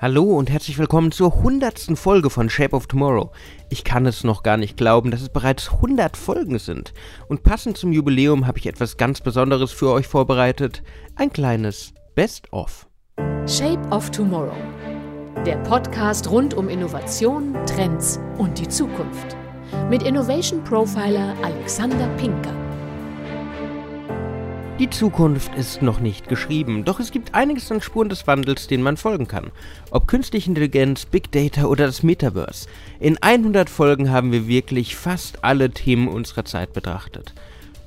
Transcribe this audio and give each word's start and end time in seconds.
Hallo 0.00 0.22
und 0.38 0.48
herzlich 0.48 0.78
willkommen 0.78 1.10
zur 1.10 1.42
hundertsten 1.42 1.96
Folge 1.96 2.30
von 2.30 2.48
Shape 2.48 2.76
of 2.76 2.86
Tomorrow. 2.86 3.32
Ich 3.68 3.82
kann 3.82 4.06
es 4.06 4.22
noch 4.22 4.44
gar 4.44 4.56
nicht 4.56 4.76
glauben, 4.76 5.10
dass 5.10 5.22
es 5.22 5.28
bereits 5.28 5.72
100 5.72 6.16
Folgen 6.16 6.60
sind. 6.60 6.94
Und 7.26 7.42
passend 7.42 7.76
zum 7.76 7.90
Jubiläum 7.90 8.46
habe 8.46 8.58
ich 8.58 8.68
etwas 8.68 8.96
ganz 8.96 9.20
Besonderes 9.20 9.72
für 9.72 9.90
euch 9.90 10.06
vorbereitet. 10.06 10.84
Ein 11.16 11.32
kleines 11.32 11.94
Best-of. 12.14 12.86
Shape 13.48 13.82
of 13.90 14.08
Tomorrow. 14.12 14.54
Der 15.44 15.56
Podcast 15.64 16.30
rund 16.30 16.54
um 16.54 16.68
Innovation, 16.68 17.56
Trends 17.66 18.20
und 18.36 18.56
die 18.56 18.68
Zukunft. 18.68 19.36
Mit 19.90 20.04
Innovation 20.04 20.62
Profiler 20.62 21.34
Alexander 21.42 22.06
Pinker. 22.18 22.67
Die 24.78 24.88
Zukunft 24.88 25.56
ist 25.56 25.82
noch 25.82 25.98
nicht 25.98 26.28
geschrieben, 26.28 26.84
doch 26.84 27.00
es 27.00 27.10
gibt 27.10 27.34
einiges 27.34 27.72
an 27.72 27.80
Spuren 27.80 28.08
des 28.08 28.28
Wandels, 28.28 28.68
denen 28.68 28.84
man 28.84 28.96
folgen 28.96 29.26
kann. 29.26 29.50
Ob 29.90 30.06
künstliche 30.06 30.48
Intelligenz, 30.48 31.04
Big 31.04 31.32
Data 31.32 31.64
oder 31.64 31.86
das 31.86 32.04
Metaverse. 32.04 32.68
In 33.00 33.20
100 33.20 33.68
Folgen 33.68 34.12
haben 34.12 34.30
wir 34.30 34.46
wirklich 34.46 34.94
fast 34.94 35.42
alle 35.42 35.70
Themen 35.70 36.06
unserer 36.06 36.44
Zeit 36.44 36.74
betrachtet. 36.74 37.34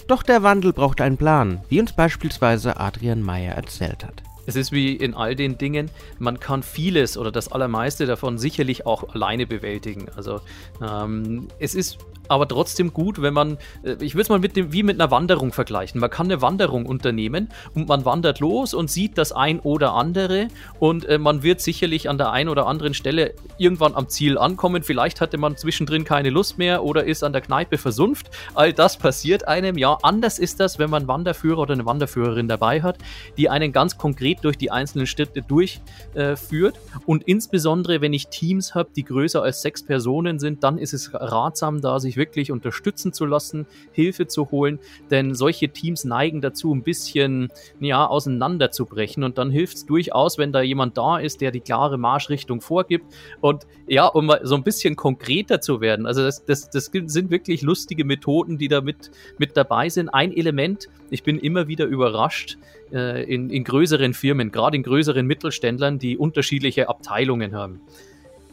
Doch 0.08 0.22
der 0.22 0.44
Wandel 0.44 0.74
braucht 0.74 1.00
einen 1.00 1.16
Plan, 1.16 1.62
wie 1.70 1.80
uns 1.80 1.94
beispielsweise 1.94 2.78
Adrian 2.78 3.22
Meyer 3.22 3.54
erzählt 3.54 4.04
hat. 4.04 4.22
Es 4.46 4.58
ist 4.58 4.74
wie 4.74 4.94
in 4.94 5.14
all 5.14 5.36
den 5.36 5.58
Dingen, 5.58 5.90
man 6.20 6.42
kann 6.42 6.62
vieles 6.62 7.18
oder 7.18 7.32
das 7.32 7.54
Allermeiste 7.54 8.06
davon 8.06 8.38
sicherlich 8.38 8.86
auch 8.86 9.14
alleine 9.16 9.48
bewältigen. 9.48 10.08
Also 10.18 10.42
ähm, 10.82 11.48
es 11.58 11.74
ist 11.74 12.00
aber 12.32 12.48
trotzdem 12.48 12.94
gut, 12.94 13.22
wenn 13.22 13.34
man, 13.34 13.58
äh, 13.84 13.98
ich 14.00 14.16
würde 14.16 14.22
es 14.22 14.30
mal 14.30 14.40
mit 14.40 14.56
dem, 14.56 14.72
wie 14.72 14.84
mit 14.84 15.00
einer 15.00 15.12
Wanderung 15.12 15.52
vergleichen. 15.52 16.00
Man 16.00 16.10
kann 16.10 16.28
eine 16.28 16.42
Wanderung 16.42 16.86
unternehmen 16.86 17.50
und 17.76 17.90
man 17.90 18.06
wandert 18.06 18.40
los 18.40 18.74
und 18.74 18.90
sieht 18.90 19.18
das 19.18 19.34
ein 19.34 19.60
oder 19.60 19.96
andere 19.96 20.48
und 20.80 21.04
äh, 21.06 21.18
man 21.18 21.44
wird 21.44 21.60
sicherlich 21.60 22.10
an 22.10 22.18
der 22.18 22.32
einen 22.32 22.48
oder 22.48 22.68
anderen 22.68 22.94
Stelle 22.94 23.34
irgendwann 23.58 23.96
am 23.96 24.08
Ziel 24.08 24.38
ankommen. 24.38 24.82
Vielleicht 24.82 25.20
hatte 25.20 25.38
man 25.38 25.58
zwischendrin 25.58 26.06
keine 26.06 26.30
Lust 26.30 26.58
mehr 26.58 26.86
oder 26.86 27.04
ist 27.04 27.22
an 27.22 27.34
der 27.34 27.42
Kneipe 27.42 27.78
versumpft. 27.78 28.30
All 28.54 28.72
das 28.72 28.96
passiert 28.96 29.46
einem. 29.50 29.78
Ja, 29.78 29.98
anders 30.02 30.40
ist 30.40 30.62
das, 30.62 30.80
wenn 30.80 30.90
man 30.90 31.10
Wanderführer 31.10 31.60
oder 31.60 31.74
eine 31.74 31.86
Wanderführerin 31.86 32.48
dabei 32.48 32.82
hat, 32.82 32.98
die 33.36 33.50
einen 33.50 33.74
ganz 33.74 33.98
konkret 33.98 34.38
durch 34.44 34.58
die 34.58 34.72
einzelnen 34.72 35.06
Städte 35.06 35.42
durchführt. 35.42 36.76
Äh, 36.78 37.00
und 37.06 37.24
insbesondere, 37.24 38.00
wenn 38.00 38.14
ich 38.14 38.30
Teams 38.30 38.74
habe, 38.74 38.90
die 38.96 39.04
größer 39.04 39.44
als 39.44 39.62
sechs 39.62 39.84
Personen 39.84 40.40
sind, 40.40 40.64
dann 40.64 40.78
ist 40.78 40.94
es 40.94 41.14
ratsam, 41.14 41.82
da 41.82 42.00
sich 42.00 42.21
wirklich 42.22 42.52
unterstützen 42.52 43.14
zu 43.14 43.26
lassen, 43.26 43.66
Hilfe 43.92 44.28
zu 44.28 44.52
holen, 44.52 44.78
denn 45.10 45.34
solche 45.34 45.70
Teams 45.70 46.06
neigen 46.06 46.40
dazu, 46.40 46.74
ein 46.74 46.84
bisschen 46.84 47.50
ja, 47.80 48.06
auseinanderzubrechen 48.06 49.24
und 49.24 49.40
dann 49.40 49.50
hilft 49.50 49.78
es 49.78 49.86
durchaus, 49.88 50.38
wenn 50.38 50.52
da 50.52 50.62
jemand 50.62 50.98
da 50.98 51.18
ist, 51.18 51.42
der 51.42 51.52
die 51.52 51.62
klare 51.62 51.98
Marschrichtung 51.98 52.62
vorgibt 52.62 53.06
und 53.42 53.66
ja, 53.88 54.06
um 54.06 54.28
mal 54.28 54.42
so 54.44 54.56
ein 54.56 54.64
bisschen 54.64 54.96
konkreter 54.96 55.62
zu 55.62 55.82
werden. 55.82 56.06
Also 56.06 56.22
das, 56.22 56.46
das, 56.46 56.70
das 56.70 56.92
sind 56.94 57.32
wirklich 57.32 57.64
lustige 57.64 58.06
Methoden, 58.06 58.60
die 58.60 58.68
da 58.68 58.82
mit, 58.82 59.10
mit 59.40 59.58
dabei 59.58 59.90
sind. 59.90 60.10
Ein 60.10 60.32
Element, 60.32 60.88
ich 61.10 61.24
bin 61.24 61.40
immer 61.40 61.68
wieder 61.68 61.86
überrascht, 61.86 62.58
äh, 62.94 63.24
in, 63.24 63.50
in 63.50 63.64
größeren 63.64 64.14
Firmen, 64.14 64.52
gerade 64.52 64.78
in 64.78 64.84
größeren 64.84 65.26
Mittelständlern, 65.26 65.98
die 65.98 66.18
unterschiedliche 66.18 66.88
Abteilungen 66.88 67.56
haben 67.56 67.82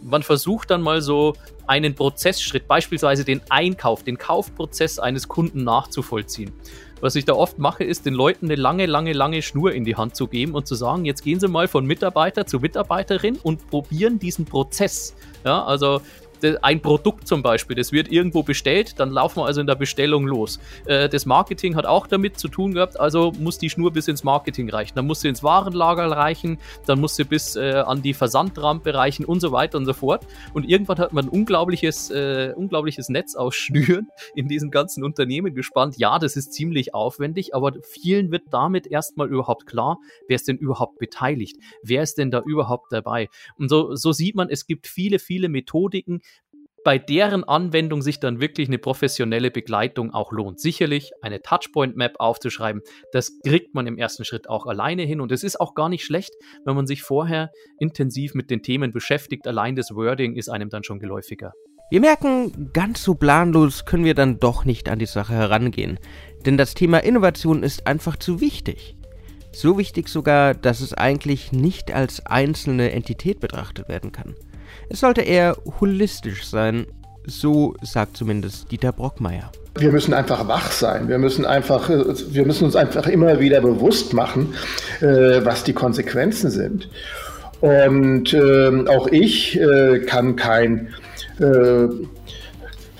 man 0.02 0.22
versucht 0.22 0.70
dann 0.70 0.82
mal 0.82 1.02
so 1.02 1.34
einen 1.66 1.94
Prozessschritt, 1.94 2.66
beispielsweise 2.66 3.24
den 3.24 3.41
Einkauf, 3.50 4.02
den 4.02 4.18
Kaufprozess 4.18 4.98
eines 4.98 5.28
Kunden 5.28 5.64
nachzuvollziehen. 5.64 6.52
Was 7.00 7.14
ich 7.14 7.24
da 7.24 7.34
oft 7.34 7.58
mache, 7.58 7.84
ist 7.84 8.06
den 8.06 8.14
Leuten 8.14 8.46
eine 8.46 8.56
lange, 8.56 8.86
lange, 8.86 9.12
lange 9.12 9.42
Schnur 9.42 9.72
in 9.72 9.84
die 9.84 9.94
Hand 9.94 10.16
zu 10.16 10.26
geben 10.26 10.54
und 10.54 10.66
zu 10.66 10.74
sagen, 10.74 11.04
jetzt 11.04 11.22
gehen 11.22 11.38
Sie 11.38 11.46
mal 11.46 11.69
von 11.69 11.86
Mitarbeiter 11.86 12.46
zu 12.46 12.58
Mitarbeiterin 12.58 13.36
und 13.36 13.69
probieren 13.70 14.19
diesen 14.19 14.46
Prozess. 14.46 15.14
Ja, 15.44 15.64
also 15.64 16.00
ein 16.62 16.81
Produkt 16.81 17.27
zum 17.27 17.42
Beispiel, 17.42 17.77
das 17.77 17.92
wird 17.92 18.11
irgendwo 18.11 18.42
bestellt, 18.42 18.98
dann 18.98 19.11
laufen 19.11 19.41
wir 19.41 19.47
also 19.47 19.61
in 19.61 19.67
der 19.67 19.75
Bestellung 19.75 20.27
los. 20.27 20.58
Äh, 20.86 21.08
das 21.08 21.27
Marketing 21.27 21.76
hat 21.76 21.87
auch 21.87 22.06
damit 22.06 22.38
zu 22.38 22.49
tun 22.49 22.75
gehabt, 22.75 22.99
also 22.99 23.32
muss 23.38 23.59
die 23.59 23.71
Schnur 23.71 23.93
bis 23.93 24.09
ins 24.09 24.25
Marketing 24.25 24.71
reichen. 24.71 24.94
Dann 24.94 25.06
muss 25.06 25.21
sie 25.21 25.28
ins 25.28 25.43
Warenlager 25.43 26.10
reichen, 26.10 26.59
dann 26.87 27.00
muss 27.00 27.16
sie 27.16 27.25
bis 27.25 27.56
äh, 27.56 27.82
an 27.87 28.03
die 28.03 28.15
Versandrampe 28.15 28.94
reichen 28.94 29.25
und 29.25 29.41
so 29.41 29.53
weiter 29.53 29.78
und 29.78 29.87
so 29.87 29.93
fort. 29.93 30.26
Und 30.54 30.69
irgendwann 30.69 30.99
hat 30.99 31.12
man 31.12 31.26
ein 31.26 31.28
unglaubliches, 31.28 32.10
äh, 32.10 32.53
unglaubliches 32.56 33.09
Netz 33.09 33.34
aus 33.34 33.55
Schnüren 33.55 34.09
in 34.34 34.49
diesen 34.49 34.70
ganzen 34.70 35.05
Unternehmen 35.05 35.55
gespannt. 35.55 35.97
Ja, 35.99 36.19
das 36.19 36.37
ist 36.37 36.53
ziemlich 36.53 36.94
aufwendig, 36.94 37.55
aber 37.55 37.72
vielen 37.82 38.31
wird 38.31 38.44
damit 38.50 38.87
erstmal 38.87 39.28
überhaupt 39.28 39.66
klar, 39.66 39.99
wer 40.28 40.37
ist 40.37 40.49
denn 40.49 40.56
überhaupt 40.56 40.99
beteiligt? 40.99 41.56
Wer 41.82 42.03
ist 42.03 42.19
denn 42.19 42.31
da 42.31 42.43
überhaupt 42.44 42.93
dabei? 42.93 43.28
Und 43.56 43.69
so, 43.69 43.94
so 43.94 44.12
sieht 44.12 44.34
man, 44.34 44.49
es 44.49 44.66
gibt 44.66 44.87
viele, 44.87 45.19
viele 45.19 45.49
Methodiken, 45.49 46.20
bei 46.84 46.99
deren 46.99 47.44
Anwendung 47.44 48.03
sich 48.03 48.21
dann 48.21 48.41
wirklich 48.41 48.69
eine 48.69 48.78
professionelle 48.78 49.50
Begleitung 49.50 50.12
auch 50.12 50.33
lohnt. 50.33 50.61
Sicherlich 50.61 51.12
eine 51.22 51.43
Touchpoint-Map 51.43 52.16
aufzuschreiben, 52.19 52.83
das 53.12 53.39
kriegt 53.44 53.75
man 53.75 53.87
im 53.87 53.99
ersten 53.99 54.25
Schritt 54.25 54.49
auch 54.49 54.66
alleine 54.66 55.03
hin 55.03 55.21
und 55.21 55.33
es 55.33 55.44
ist 55.44 55.61
auch 55.61 55.75
gar 55.75 55.88
nicht 55.88 56.05
schlecht, 56.05 56.34
wenn 56.65 56.77
man 56.77 56.87
sich 56.87 57.03
vorher 57.03 57.50
intensiv 57.78 58.34
mit 58.34 58.50
den 58.50 58.62
Themen 58.62 58.93
beschäftigt. 58.93 59.47
Allein 59.47 59.77
das 59.77 59.94
Wording 59.94 60.37
ist 60.37 60.49
einem 60.49 60.71
dann 60.71 60.84
schon 60.84 60.99
geläufiger. 60.99 61.53
Wir 61.91 62.00
merken, 62.00 62.71
ganz 62.75 63.03
so 63.03 63.15
planlos 63.15 63.87
können 63.87 64.05
wir 64.05 64.15
dann 64.15 64.38
doch 64.38 64.67
nicht 64.67 64.91
an 64.91 64.99
die 64.99 65.06
Sache 65.06 65.33
herangehen, 65.33 65.99
denn 66.44 66.59
das 66.59 66.75
Thema 66.75 66.99
Innovation 66.99 67.62
ist 67.62 67.87
einfach 67.87 68.17
zu 68.17 68.43
wichtig. 68.43 68.94
So 69.53 69.78
wichtig 69.78 70.09
sogar, 70.09 70.55
dass 70.55 70.81
es 70.81 70.93
eigentlich 70.93 71.50
nicht 71.50 71.91
als 71.93 72.25
einzelne 72.27 72.93
Entität 72.93 73.41
betrachtet 73.41 73.88
werden 73.88 74.12
kann. 74.12 74.34
Es 74.89 75.01
sollte 75.01 75.23
eher 75.23 75.56
holistisch 75.81 76.47
sein, 76.47 76.87
so 77.27 77.75
sagt 77.83 78.17
zumindest 78.17 78.71
Dieter 78.71 78.93
Brockmeier. 78.93 79.51
Wir 79.77 79.93
müssen 79.93 80.15
einfach 80.15 80.49
wach 80.49 80.73
sein. 80.73 81.09
Wir 81.09 81.19
müssen 81.19 81.45
einfach, 81.45 81.89
wir 81.89 82.47
müssen 82.47 82.65
uns 82.65 82.75
einfach 82.75 83.06
immer 83.06 83.39
wieder 83.39 83.61
bewusst 83.61 84.12
machen, 84.12 84.55
äh, 85.01 85.45
was 85.45 85.62
die 85.62 85.73
Konsequenzen 85.73 86.51
sind. 86.51 86.89
Und 87.61 88.33
äh, 88.33 88.87
auch 88.89 89.09
ich 89.09 89.61
äh, 89.61 90.01
kann 90.01 90.37
kein 90.37 90.89
äh, 91.39 91.89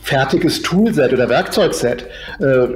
fertiges 0.03 0.62
Toolset 0.62 1.12
oder 1.12 1.29
Werkzeugset 1.29 2.06
äh, 2.41 2.67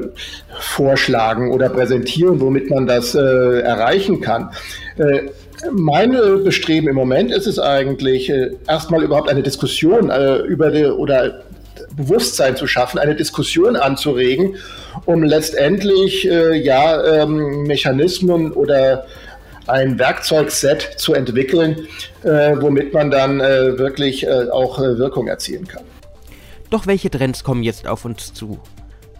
vorschlagen 0.58 1.50
oder 1.50 1.68
präsentieren, 1.70 2.40
womit 2.40 2.70
man 2.70 2.86
das 2.86 3.14
äh, 3.14 3.60
erreichen 3.60 4.20
kann. 4.20 4.50
Äh, 4.96 5.30
mein 5.70 6.12
Bestreben 6.44 6.88
im 6.88 6.94
Moment 6.94 7.30
ist 7.30 7.46
es 7.46 7.58
eigentlich, 7.58 8.30
äh, 8.30 8.52
erstmal 8.68 9.02
überhaupt 9.02 9.28
eine 9.28 9.42
Diskussion 9.42 10.10
äh, 10.10 10.38
über 10.38 10.70
die, 10.70 10.84
oder 10.84 11.42
Bewusstsein 11.96 12.56
zu 12.56 12.66
schaffen, 12.66 12.98
eine 12.98 13.14
Diskussion 13.14 13.76
anzuregen, 13.76 14.56
um 15.04 15.22
letztendlich 15.22 16.28
äh, 16.28 16.56
ja 16.56 17.22
ähm, 17.22 17.64
Mechanismen 17.64 18.52
oder 18.52 19.06
ein 19.66 19.98
Werkzeugset 19.98 20.82
zu 20.96 21.14
entwickeln, 21.14 21.86
womit 22.24 22.92
man 22.92 23.12
dann 23.12 23.38
wirklich 23.38 24.28
auch 24.28 24.80
Wirkung 24.80 25.28
erzielen 25.28 25.68
kann. 25.68 25.84
Doch 26.68 26.88
welche 26.88 27.10
Trends 27.10 27.44
kommen 27.44 27.62
jetzt 27.62 27.86
auf 27.86 28.04
uns 28.04 28.34
zu? 28.34 28.58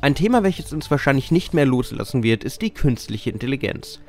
Ein 0.00 0.16
Thema, 0.16 0.42
welches 0.42 0.72
uns 0.72 0.91
wahrscheinlich 0.91 1.30
nicht 1.30 1.54
mehr 1.54 1.64
loslassen 1.64 2.24
wird, 2.24 2.42
ist 2.42 2.60
die 2.60 2.74
künstliche 2.74 3.30
Intelligenz. 3.30 4.00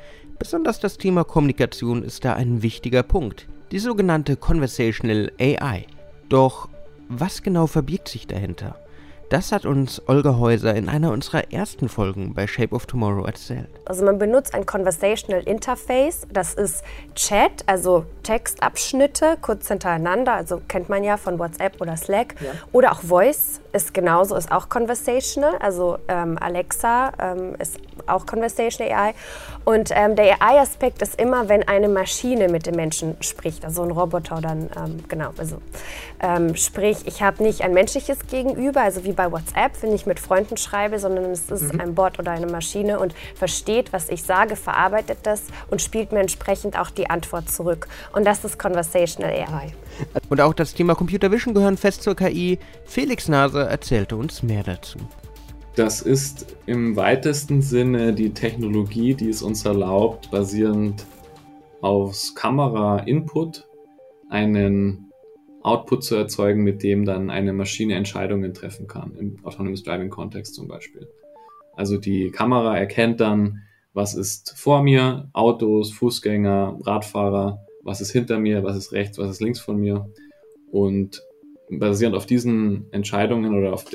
Besonders 0.44 0.82
das 0.82 0.98
Thema 0.98 1.24
Kommunikation 1.24 2.04
ist 2.04 2.26
da 2.26 2.34
ein 2.34 2.62
wichtiger 2.62 3.02
Punkt, 3.02 3.48
die 3.72 3.80
sogenannte 3.80 4.36
Conversational 4.36 5.32
AI. 5.40 5.86
Doch 6.28 6.68
was 7.08 7.44
genau 7.44 7.66
verbirgt 7.66 8.10
sich 8.10 8.28
dahinter? 8.28 8.76
Das 9.30 9.54
hat 9.54 9.66
uns 9.66 10.02
Olga 10.08 10.38
Häuser 10.38 10.76
in 10.76 10.90
einer 10.90 11.12
unserer 11.12 11.54
ersten 11.54 11.88
Folgen 11.88 12.34
bei 12.34 12.46
Shape 12.46 12.76
of 12.76 12.86
Tomorrow 12.86 13.26
erzählt. 13.26 13.70
Also 13.86 14.04
man 14.04 14.20
benutzt 14.20 14.54
ein 14.54 14.66
Conversational 14.66 15.42
Interface, 15.44 16.28
das 16.32 16.54
ist 16.56 16.84
Chat, 17.16 17.64
also 17.66 18.06
Textabschnitte 18.24 19.38
kurz 19.42 19.70
hintereinander, 19.70 20.34
also 20.34 20.62
kennt 20.68 20.90
man 20.90 21.06
ja 21.06 21.16
von 21.16 21.40
WhatsApp 21.40 21.80
oder 21.80 21.96
Slack 21.96 22.36
ja. 22.42 22.52
oder 22.74 22.92
auch 22.92 23.02
Voice 23.02 23.62
ist 23.72 23.94
genauso, 23.94 24.36
ist 24.36 24.52
auch 24.52 24.70
Conversational, 24.70 25.56
also 25.60 25.98
ähm, 26.10 26.38
Alexa 26.40 27.14
ähm, 27.18 27.56
ist 27.58 27.80
auch 28.08 28.26
Conversational 28.26 28.94
AI 28.94 29.14
und 29.66 29.92
ähm, 29.94 30.16
der 30.16 30.42
AI-Aspekt 30.42 31.02
ist 31.02 31.20
immer, 31.20 31.48
wenn 31.48 31.68
eine 31.68 31.88
Maschine 31.88 32.50
mit 32.50 32.66
dem 32.66 32.76
Menschen 32.76 33.16
spricht, 33.22 33.64
also 33.64 33.84
ein 33.84 33.92
Roboter 33.92 34.38
ein, 34.38 34.70
ähm, 34.76 35.04
genau, 35.08 35.32
also 35.38 35.58
ähm, 36.20 36.56
sprich, 36.56 36.98
ich 37.06 37.22
habe 37.22 37.42
nicht 37.44 37.62
ein 37.62 37.74
menschliches 37.74 38.28
Gegenüber, 38.28 38.82
also 38.82 39.06
wie 39.06 39.14
bei 39.14 39.32
WhatsApp, 39.32 39.82
wenn 39.82 39.94
ich 39.94 40.06
mit 40.06 40.20
Freunden 40.20 40.58
schreibe, 40.58 41.00
sondern 41.00 41.32
es 41.32 41.50
ist 41.50 41.74
mhm. 41.74 41.80
ein 41.80 41.96
Bot 41.96 42.20
oder 42.20 42.32
eine 42.32 42.48
Maschine 42.48 43.00
und 43.00 43.16
versteht, 43.36 43.94
was 43.94 44.10
ich 44.10 44.24
sage, 44.24 44.56
verarbeitet 44.56 45.20
das 45.24 45.44
und 45.70 45.82
spielt 45.82 46.12
mir 46.12 46.20
entsprechend 46.20 46.78
auch 46.78 46.90
die 46.90 47.10
Antwort 47.10 47.50
zurück. 47.50 47.88
Und 48.14 48.26
das 48.26 48.44
ist 48.44 48.60
Conversational 48.60 49.32
AI. 49.32 49.74
Und 50.30 50.42
auch 50.42 50.54
das 50.54 50.74
Thema 50.74 50.96
Computer 50.96 51.32
Vision 51.32 51.54
gehören 51.54 51.78
fest 51.78 52.04
zur 52.04 52.16
KI. 52.16 52.60
Felix 52.86 53.28
Nase 53.28 53.68
erzählte 53.68 54.16
uns 54.16 54.44
mehr 54.44 54.64
dazu. 54.64 54.98
Das 55.76 56.02
ist 56.02 56.56
im 56.68 56.96
weitesten 56.96 57.64
Sinne 57.64 58.14
die 58.14 58.30
Technologie, 58.30 59.16
die 59.16 59.30
es 59.30 59.42
uns 59.42 59.66
erlaubt, 59.66 60.30
basierend 60.30 61.06
aufs 61.82 62.36
Kamera-Input 62.36 63.68
einen 64.30 65.12
Output 65.64 66.04
zu 66.04 66.16
erzeugen, 66.16 66.64
mit 66.64 66.84
dem 66.84 67.06
dann 67.06 67.32
eine 67.32 67.54
Maschine 67.54 67.96
Entscheidungen 67.96 68.54
treffen 68.54 68.88
kann, 68.88 69.16
im 69.18 69.44
Autonomous 69.44 69.84
Driving 69.84 70.10
Kontext 70.10 70.54
zum 70.54 70.68
Beispiel. 70.68 71.08
Also 71.76 71.98
die 71.98 72.30
Kamera 72.30 72.78
erkennt 72.78 73.20
dann, 73.20 73.64
was 73.94 74.14
ist 74.14 74.54
vor 74.56 74.84
mir, 74.84 75.30
Autos, 75.34 75.92
Fußgänger, 75.92 76.80
Radfahrer, 76.84 77.66
was 77.82 78.00
ist 78.00 78.12
hinter 78.12 78.40
mir, 78.40 78.64
was 78.64 78.78
ist 78.78 78.92
rechts, 78.92 79.18
was 79.18 79.30
ist 79.30 79.42
links 79.42 79.60
von 79.60 79.78
mir. 79.78 80.08
Und 80.72 81.24
basierend 81.70 82.16
auf 82.16 82.26
diesen 82.26 82.92
Entscheidungen 82.92 83.58
oder 83.58 83.74
auf, 83.74 83.86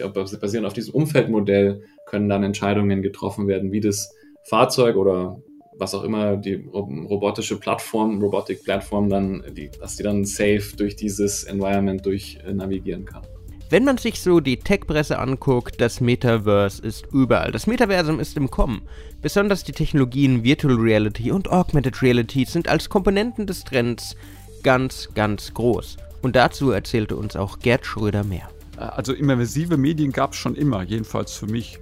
basierend 0.40 0.66
auf 0.66 0.72
diesem 0.72 0.94
Umfeldmodell 0.94 1.82
können 2.06 2.28
dann 2.28 2.42
Entscheidungen 2.42 3.02
getroffen 3.02 3.46
werden, 3.46 3.72
wie 3.72 3.80
das 3.80 4.14
Fahrzeug 4.44 4.96
oder 4.96 5.42
was 5.78 5.94
auch 5.94 6.02
immer 6.02 6.36
die 6.36 6.54
robotische 6.54 7.58
Plattform, 7.58 8.20
Robotic 8.20 8.64
Plattform 8.64 9.08
dann, 9.08 9.44
die, 9.52 9.70
dass 9.80 9.96
die 9.96 10.02
dann 10.02 10.24
safe 10.24 10.76
durch 10.76 10.96
dieses 10.96 11.44
Environment 11.44 12.04
durch 12.04 12.38
navigieren 12.52 13.04
kann. 13.04 13.22
Wenn 13.70 13.84
man 13.84 13.98
sich 13.98 14.20
so 14.20 14.40
die 14.40 14.56
Tech-Presse 14.56 15.18
anguckt, 15.18 15.78
das 15.78 16.00
Metaverse 16.00 16.82
ist 16.82 17.06
überall. 17.12 17.52
Das 17.52 17.66
Metaversum 17.66 18.18
ist 18.18 18.36
im 18.38 18.50
Kommen. 18.50 18.80
Besonders 19.20 19.62
die 19.62 19.72
Technologien 19.72 20.42
Virtual 20.42 20.74
Reality 20.74 21.30
und 21.30 21.50
Augmented 21.50 22.00
Reality 22.00 22.46
sind 22.46 22.66
als 22.66 22.88
Komponenten 22.88 23.46
des 23.46 23.64
Trends 23.64 24.16
ganz, 24.62 25.10
ganz 25.14 25.52
groß. 25.52 25.98
Und 26.22 26.36
dazu 26.36 26.70
erzählte 26.70 27.16
uns 27.16 27.36
auch 27.36 27.58
Gerd 27.60 27.86
Schröder 27.86 28.24
mehr. 28.24 28.48
Also 28.76 29.12
immersive 29.12 29.76
Medien 29.76 30.12
gab 30.12 30.32
es 30.32 30.38
schon 30.38 30.54
immer, 30.54 30.82
jedenfalls 30.82 31.34
für 31.34 31.46
mich. 31.46 31.78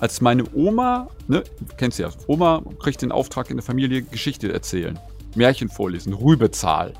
Als 0.00 0.20
meine 0.20 0.44
Oma, 0.54 1.08
ne, 1.28 1.44
kennst 1.76 1.98
du 1.98 2.04
ja, 2.04 2.10
Oma 2.26 2.62
kriegt 2.80 3.02
den 3.02 3.12
Auftrag 3.12 3.50
in 3.50 3.58
der 3.58 3.64
Familie, 3.64 4.02
Geschichte 4.02 4.50
erzählen, 4.52 4.98
Märchen 5.34 5.68
vorlesen, 5.68 6.14
Rübezahl. 6.14 6.94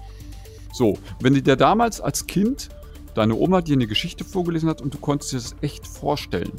So, 0.72 0.98
wenn 1.20 1.34
dir 1.34 1.56
damals 1.56 2.00
als 2.00 2.26
Kind 2.26 2.68
deine 3.14 3.34
Oma 3.34 3.60
dir 3.62 3.74
eine 3.74 3.86
Geschichte 3.86 4.24
vorgelesen 4.24 4.68
hat 4.68 4.82
und 4.82 4.94
du 4.94 4.98
konntest 4.98 5.32
dir 5.32 5.38
das 5.38 5.56
echt 5.62 5.86
vorstellen. 5.86 6.52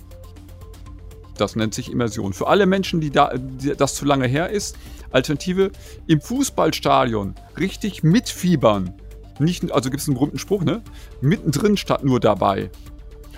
Das 1.37 1.55
nennt 1.55 1.73
sich 1.73 1.91
Immersion. 1.91 2.33
Für 2.33 2.47
alle 2.47 2.65
Menschen, 2.65 3.01
die, 3.01 3.09
da, 3.09 3.31
die 3.37 3.75
das 3.75 3.95
zu 3.95 4.05
lange 4.05 4.27
her 4.27 4.49
ist, 4.49 4.77
Alternative 5.11 5.71
im 6.07 6.21
Fußballstadion 6.21 7.35
richtig 7.57 8.03
mitfiebern 8.03 8.93
nicht, 9.43 9.71
also 9.71 9.89
gibt 9.89 10.01
es 10.01 10.07
einen 10.07 10.15
berühmten 10.15 10.39
Spruch, 10.39 10.63
ne? 10.63 10.81
Mittendrin 11.21 11.77
statt 11.77 12.03
nur 12.03 12.19
dabei. 12.19 12.69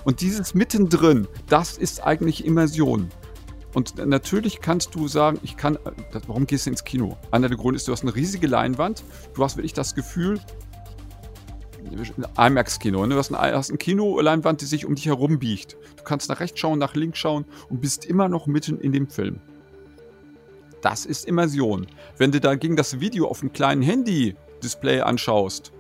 Und 0.04 0.22
dieses 0.22 0.54
Mittendrin, 0.54 1.28
das 1.48 1.78
ist 1.78 2.04
eigentlich 2.04 2.46
Immersion. 2.46 3.10
Und 3.74 4.06
natürlich 4.06 4.62
kannst 4.62 4.94
du 4.94 5.08
sagen, 5.08 5.40
ich 5.42 5.58
kann, 5.58 5.80
warum 6.28 6.46
gehst 6.46 6.66
du 6.66 6.70
ins 6.70 6.84
Kino? 6.84 7.18
Einer 7.32 7.48
der 7.48 7.58
Gründe 7.58 7.78
ist, 7.78 7.88
du 7.88 7.92
hast 7.92 8.04
eine 8.04 8.16
riesige 8.16 8.48
Leinwand, 8.48 9.04
du 9.34 9.44
hast 9.44 9.58
wirklich 9.58 9.74
das 9.74 9.96
Gefühl, 9.96 10.40
IMAX-Kino, 12.38 13.06
ne? 13.06 13.14
du 13.14 13.20
hast 13.20 13.34
eine, 13.34 13.56
hast 13.56 13.70
eine 13.70 13.78
Kinoleinwand, 13.78 14.62
die 14.62 14.66
sich 14.66 14.86
um 14.86 14.96
dich 14.96 15.08
herum 15.08 15.40
biegt. 15.40 15.76
Du 15.98 16.04
kannst 16.04 16.30
nach 16.30 16.40
rechts 16.40 16.60
schauen, 16.60 16.80
nach 16.80 16.96
links 16.96 17.20
schauen 17.20 17.46
und 17.70 17.82
bist 17.82 18.06
immer 18.06 18.30
noch 18.30 18.46
mitten 18.46 18.80
in 18.80 18.92
dem 18.92 19.08
Film. 19.08 19.40
Das 20.82 21.06
ist 21.06 21.26
Immersion. 21.26 21.88
Wenn 22.18 22.32
du 22.32 22.40
dagegen 22.40 22.76
das 22.76 23.00
Video 23.00 23.28
auf 23.28 23.42
einem 23.42 23.54
kleinen 23.54 23.82
Handy-Display 23.82 25.02
anschaust, 25.02 25.72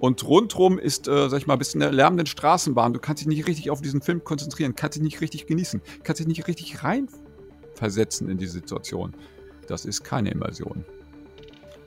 und 0.00 0.24
rundrum 0.24 0.78
ist, 0.78 1.08
äh, 1.08 1.28
sag 1.28 1.38
ich 1.38 1.46
mal, 1.46 1.54
ein 1.54 1.58
bisschen 1.58 1.82
eine 1.82 1.94
lärmende 1.94 2.26
Straßenbahn. 2.26 2.92
Du 2.92 3.00
kannst 3.00 3.20
dich 3.20 3.28
nicht 3.28 3.46
richtig 3.46 3.70
auf 3.70 3.80
diesen 3.80 4.00
Film 4.00 4.22
konzentrieren, 4.22 4.74
kannst 4.74 4.96
dich 4.96 5.02
nicht 5.02 5.20
richtig 5.20 5.46
genießen, 5.46 5.82
kannst 6.04 6.20
dich 6.20 6.28
nicht 6.28 6.46
richtig 6.46 6.84
reinversetzen 6.84 8.28
in 8.28 8.38
die 8.38 8.46
Situation. 8.46 9.14
Das 9.66 9.84
ist 9.84 10.04
keine 10.04 10.30
Immersion. 10.30 10.84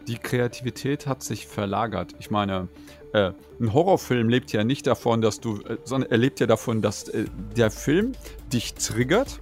Die 0.08 0.18
Kreativität 0.18 1.08
hat 1.08 1.24
sich 1.24 1.48
verlagert. 1.48 2.16
Ich 2.20 2.32
meine, 2.32 2.68
äh, 3.14 3.32
ein 3.60 3.74
Horrorfilm 3.74 4.30
lebt 4.30 4.52
ja 4.52 4.64
nicht 4.64 4.88
davon, 4.88 5.22
dass 5.22 5.40
du, 5.40 5.62
äh, 5.62 5.78
sondern 5.84 6.12
er 6.12 6.18
lebt 6.18 6.40
ja 6.40 6.48
davon, 6.48 6.82
dass 6.82 7.08
äh, 7.10 7.26
der 7.56 7.72
Film 7.72 8.14
dich 8.52 8.74
triggert. 8.74 9.40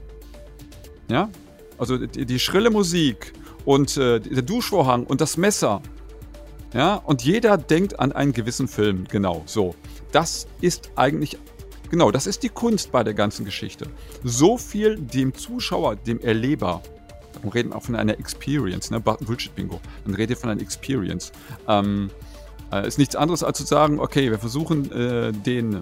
Ja? 1.10 1.30
Also 1.78 1.98
die, 1.98 2.26
die 2.26 2.40
schrille 2.40 2.70
Musik 2.70 3.34
und 3.66 3.98
äh, 3.98 4.20
der 4.20 4.42
Duschvorhang 4.42 5.06
und 5.06 5.22
das 5.22 5.38
Messer 5.38 5.82
ja, 6.74 6.96
und 6.96 7.24
jeder 7.24 7.58
denkt 7.58 8.00
an 8.00 8.12
einen 8.12 8.34
gewissen 8.34 8.68
Film. 8.68 9.06
Genau, 9.10 9.44
so. 9.46 9.76
Das 10.12 10.48
ist 10.62 10.92
eigentlich, 10.96 11.38
genau, 11.90 12.12
das 12.12 12.28
ist 12.28 12.44
die 12.44 12.50
Kunst 12.50 12.92
bei 12.92 13.04
der 13.04 13.14
ganzen 13.14 13.46
Geschichte. 13.46 13.88
So 14.24 14.58
viel 14.58 14.98
dem 14.98 15.34
Zuschauer, 15.34 15.96
dem 15.96 16.20
Erleber, 16.20 16.82
wir 17.42 17.54
reden 17.54 17.74
auch 17.74 17.84
von 17.84 17.96
einer 17.96 18.20
Experience, 18.20 18.92
ne? 18.92 19.00
Bullshit-Bingo. 19.00 19.80
Dann 20.06 20.14
redet 20.16 20.38
von 20.38 20.50
einer 20.50 20.62
Experience. 20.62 21.32
Ähm, 21.68 22.10
äh, 22.72 22.88
ist 22.88 22.98
nichts 22.98 23.16
anderes 23.16 23.44
als 23.44 23.58
zu 23.58 23.66
sagen, 23.66 24.00
okay, 24.00 24.30
wir 24.30 24.40
versuchen 24.40 24.92
äh, 24.92 25.32
den 25.32 25.82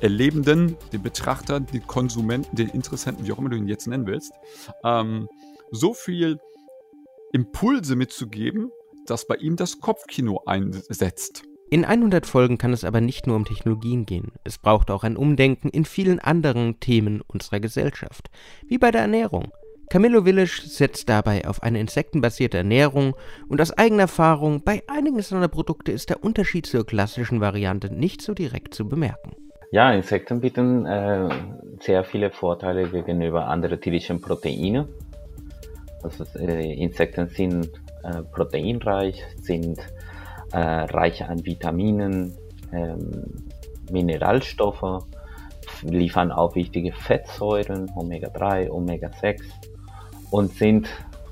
Erlebenden, 0.00 0.76
den 0.92 1.02
Betrachter, 1.02 1.60
den 1.60 1.86
Konsumenten, 1.86 2.54
den 2.54 2.68
Interessenten, 2.68 3.26
wie 3.26 3.32
auch 3.32 3.38
immer 3.38 3.48
du 3.48 3.56
ihn 3.56 3.68
jetzt 3.68 3.86
nennen 3.86 4.06
willst, 4.06 4.32
ähm, 4.84 5.28
so 5.70 5.94
viel 5.94 6.38
Impulse 7.32 7.96
mitzugeben, 7.96 8.70
dass 9.10 9.26
bei 9.26 9.36
ihm 9.36 9.56
das 9.56 9.80
Kopfkino 9.80 10.42
einsetzt. 10.46 11.44
In 11.70 11.84
100 11.84 12.24
Folgen 12.24 12.56
kann 12.56 12.72
es 12.72 12.84
aber 12.84 13.02
nicht 13.02 13.26
nur 13.26 13.36
um 13.36 13.44
Technologien 13.44 14.06
gehen. 14.06 14.32
Es 14.44 14.56
braucht 14.56 14.90
auch 14.90 15.04
ein 15.04 15.18
Umdenken 15.18 15.68
in 15.68 15.84
vielen 15.84 16.18
anderen 16.18 16.80
Themen 16.80 17.20
unserer 17.26 17.60
Gesellschaft, 17.60 18.30
wie 18.66 18.78
bei 18.78 18.90
der 18.90 19.02
Ernährung. 19.02 19.52
Camillo 19.90 20.24
Village 20.24 20.62
setzt 20.66 21.08
dabei 21.08 21.46
auf 21.46 21.62
eine 21.62 21.80
insektenbasierte 21.80 22.58
Ernährung 22.58 23.14
und 23.48 23.60
aus 23.60 23.72
eigener 23.72 24.02
Erfahrung, 24.02 24.62
bei 24.62 24.82
einigen 24.86 25.20
seiner 25.20 25.48
Produkte 25.48 25.92
ist 25.92 26.10
der 26.10 26.22
Unterschied 26.22 26.66
zur 26.66 26.86
klassischen 26.86 27.40
Variante 27.40 27.92
nicht 27.92 28.22
so 28.22 28.34
direkt 28.34 28.74
zu 28.74 28.88
bemerken. 28.88 29.34
Ja, 29.70 29.92
Insekten 29.92 30.40
bieten 30.40 30.86
äh, 30.86 31.28
sehr 31.80 32.04
viele 32.04 32.30
Vorteile 32.30 32.88
gegenüber 32.88 33.46
anderen 33.46 33.80
tierischen 33.80 34.20
Proteinen. 34.20 34.88
Also, 36.02 36.24
äh, 36.38 36.72
Insekten 36.74 37.28
sind 37.28 37.70
äh, 38.02 38.22
proteinreich, 38.22 39.22
sind 39.40 39.78
äh, 40.52 40.58
reich 40.58 41.24
an 41.24 41.44
Vitaminen, 41.44 42.36
ähm, 42.72 43.48
Mineralstoffe, 43.90 45.04
liefern 45.82 46.32
auch 46.32 46.54
wichtige 46.54 46.92
Fettsäuren, 46.92 47.90
Omega-3, 47.94 48.70
Omega-6 48.70 49.42
und 50.30 50.52
sind 50.52 50.88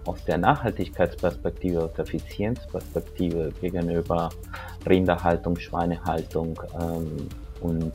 aus 0.07 0.25
der 0.25 0.39
Nachhaltigkeitsperspektive, 0.39 1.85
aus 1.85 1.93
der 1.95 2.05
Effizienzperspektive 2.05 3.53
gegenüber 3.61 4.31
Rinderhaltung, 4.87 5.59
Schweinehaltung 5.59 6.59
ähm, 6.81 7.29
und 7.61 7.95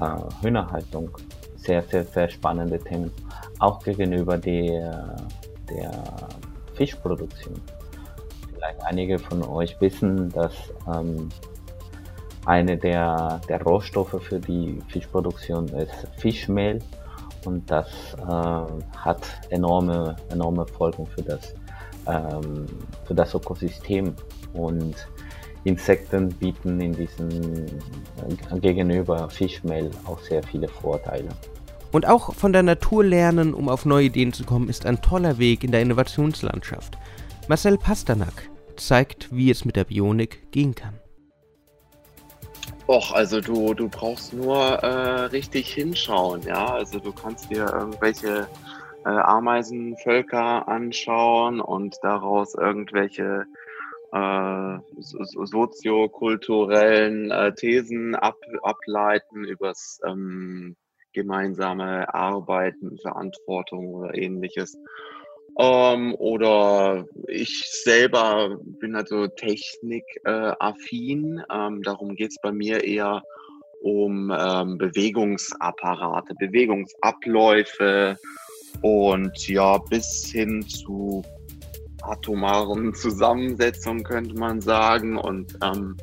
äh, 0.00 0.44
Hühnerhaltung 0.44 1.10
sehr, 1.56 1.82
sehr, 1.82 2.04
sehr 2.04 2.28
spannende 2.30 2.78
Themen. 2.78 3.10
Auch 3.58 3.82
gegenüber 3.82 4.38
der, 4.38 5.16
der 5.68 5.90
Fischproduktion. 6.78 7.60
Vielleicht 8.54 8.80
einige 8.84 9.18
von 9.18 9.42
euch 9.42 9.78
wissen, 9.80 10.30
dass 10.30 10.54
ähm, 10.86 11.28
eine 12.46 12.78
der, 12.78 13.40
der 13.48 13.60
Rohstoffe 13.62 14.22
für 14.22 14.38
die 14.38 14.80
Fischproduktion 14.88 15.68
ist 15.68 16.06
Fischmehl 16.16 16.78
und 17.44 17.68
das 17.70 17.88
äh, 18.14 18.96
hat 18.96 19.22
enorme, 19.50 20.16
enorme 20.30 20.66
Folgen 20.66 21.06
für 21.06 21.22
das, 21.22 21.54
ähm, 22.06 22.66
für 23.04 23.14
das 23.14 23.34
Ökosystem 23.34 24.14
und 24.54 24.94
Insekten 25.64 26.28
bieten 26.30 26.80
in 26.80 26.92
diesem 26.92 27.28
äh, 27.28 28.60
gegenüber 28.60 29.28
Fischmehl 29.28 29.90
auch 30.06 30.20
sehr 30.20 30.42
viele 30.42 30.68
Vorteile. 30.68 31.28
Und 31.90 32.06
auch 32.06 32.34
von 32.34 32.52
der 32.52 32.62
Natur 32.62 33.02
lernen, 33.02 33.54
um 33.54 33.68
auf 33.68 33.86
neue 33.86 34.06
Ideen 34.06 34.32
zu 34.32 34.44
kommen, 34.44 34.68
ist 34.68 34.86
ein 34.86 35.00
toller 35.00 35.38
Weg 35.38 35.64
in 35.64 35.72
der 35.72 35.80
Innovationslandschaft. 35.80 36.98
Marcel 37.48 37.78
Pasternak 37.78 38.50
zeigt, 38.76 39.34
wie 39.34 39.50
es 39.50 39.64
mit 39.64 39.76
der 39.76 39.84
Bionik 39.84 40.52
gehen 40.52 40.74
kann. 40.74 40.94
Och, 42.86 43.12
also 43.12 43.40
du, 43.40 43.74
du 43.74 43.88
brauchst 43.88 44.32
nur 44.32 44.56
äh, 44.56 45.24
richtig 45.26 45.72
hinschauen, 45.72 46.42
ja. 46.42 46.66
Also 46.66 46.98
du 46.98 47.12
kannst 47.12 47.50
dir 47.50 47.70
irgendwelche 47.72 48.48
äh, 49.04 49.08
Ameisenvölker 49.08 50.66
anschauen 50.68 51.60
und 51.60 51.96
daraus 52.02 52.54
irgendwelche 52.54 53.44
äh, 54.12 54.78
soziokulturellen 54.96 57.30
äh, 57.30 57.54
Thesen 57.54 58.14
ab, 58.14 58.36
ableiten 58.62 59.44
übers 59.44 60.00
ähm, 60.06 60.76
gemeinsame 61.12 62.12
Arbeiten, 62.12 62.98
Verantwortung 62.98 63.94
oder 63.94 64.14
ähnliches. 64.14 64.76
Ähm, 65.58 66.14
oder 66.14 67.06
ich 67.26 67.62
selber 67.82 68.58
bin 68.62 68.94
also 68.94 69.26
technikaffin. 69.26 71.38
Äh, 71.38 71.42
ähm, 71.52 71.82
darum 71.82 72.14
geht 72.14 72.30
es 72.30 72.36
bei 72.40 72.52
mir 72.52 72.84
eher 72.84 73.22
um 73.80 74.32
ähm, 74.36 74.76
Bewegungsapparate, 74.78 76.34
Bewegungsabläufe 76.38 78.16
und 78.82 79.48
ja, 79.48 79.78
bis 79.78 80.30
hin 80.30 80.62
zu 80.62 81.22
atomaren 82.02 82.94
Zusammensetzungen 82.94 84.04
könnte 84.04 84.34
man 84.34 84.60
sagen. 84.60 85.16
Und 85.16 85.58
ähm, 85.62 85.96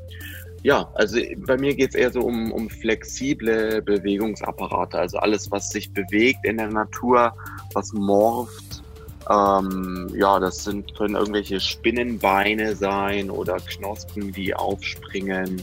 ja, 0.66 0.90
also 0.96 1.20
bei 1.46 1.58
mir 1.58 1.76
geht 1.76 1.90
es 1.90 1.96
eher 1.96 2.12
so 2.12 2.22
um, 2.22 2.52
um 2.52 2.72
flexible 2.72 3.84
Bewegungsapparate, 3.84 4.98
also 4.98 5.20
alles, 5.20 5.52
was 5.52 5.70
sich 5.70 5.94
bewegt 5.94 6.40
in 6.44 6.58
der 6.58 6.70
Natur, 6.70 7.36
was 7.76 7.94
morpht. 7.94 8.82
Ähm, 9.30 10.10
ja, 10.16 10.40
das 10.40 10.64
sind, 10.64 10.96
können 10.96 11.14
irgendwelche 11.14 11.60
Spinnenbeine 11.60 12.76
sein 12.76 13.30
oder 13.30 13.58
Knospen, 13.58 14.32
die 14.32 14.56
aufspringen. 14.56 15.62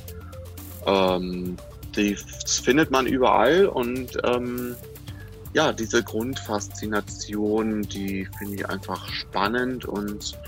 Ähm, 0.86 1.56
die 1.96 2.16
findet 2.46 2.92
man 2.92 3.08
überall 3.08 3.66
und 3.66 4.16
ähm, 4.22 4.76
ja, 5.52 5.72
diese 5.72 6.04
Grundfaszination, 6.04 7.82
die 7.82 8.28
finde 8.38 8.54
ich 8.54 8.68
einfach 8.68 9.08
spannend 9.08 9.84
und 9.84 10.38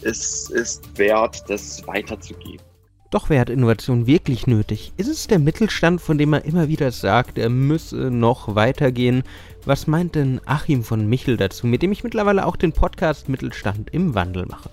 es 0.00 0.50
ist 0.50 0.98
wert, 0.98 1.44
das 1.46 1.86
weiterzugeben. 1.86 2.71
Doch 3.12 3.28
wer 3.28 3.40
hat 3.40 3.50
Innovation 3.50 4.06
wirklich 4.06 4.46
nötig? 4.46 4.94
Ist 4.96 5.06
es 5.06 5.26
der 5.26 5.38
Mittelstand, 5.38 6.00
von 6.00 6.16
dem 6.16 6.32
er 6.32 6.46
immer 6.46 6.68
wieder 6.68 6.90
sagt, 6.90 7.36
er 7.36 7.50
müsse 7.50 8.10
noch 8.10 8.54
weitergehen? 8.54 9.22
Was 9.66 9.86
meint 9.86 10.14
denn 10.14 10.40
Achim 10.46 10.82
von 10.82 11.06
Michel 11.06 11.36
dazu, 11.36 11.66
mit 11.66 11.82
dem 11.82 11.92
ich 11.92 12.04
mittlerweile 12.04 12.46
auch 12.46 12.56
den 12.56 12.72
Podcast 12.72 13.28
Mittelstand 13.28 13.90
im 13.90 14.14
Wandel 14.14 14.46
mache? 14.46 14.70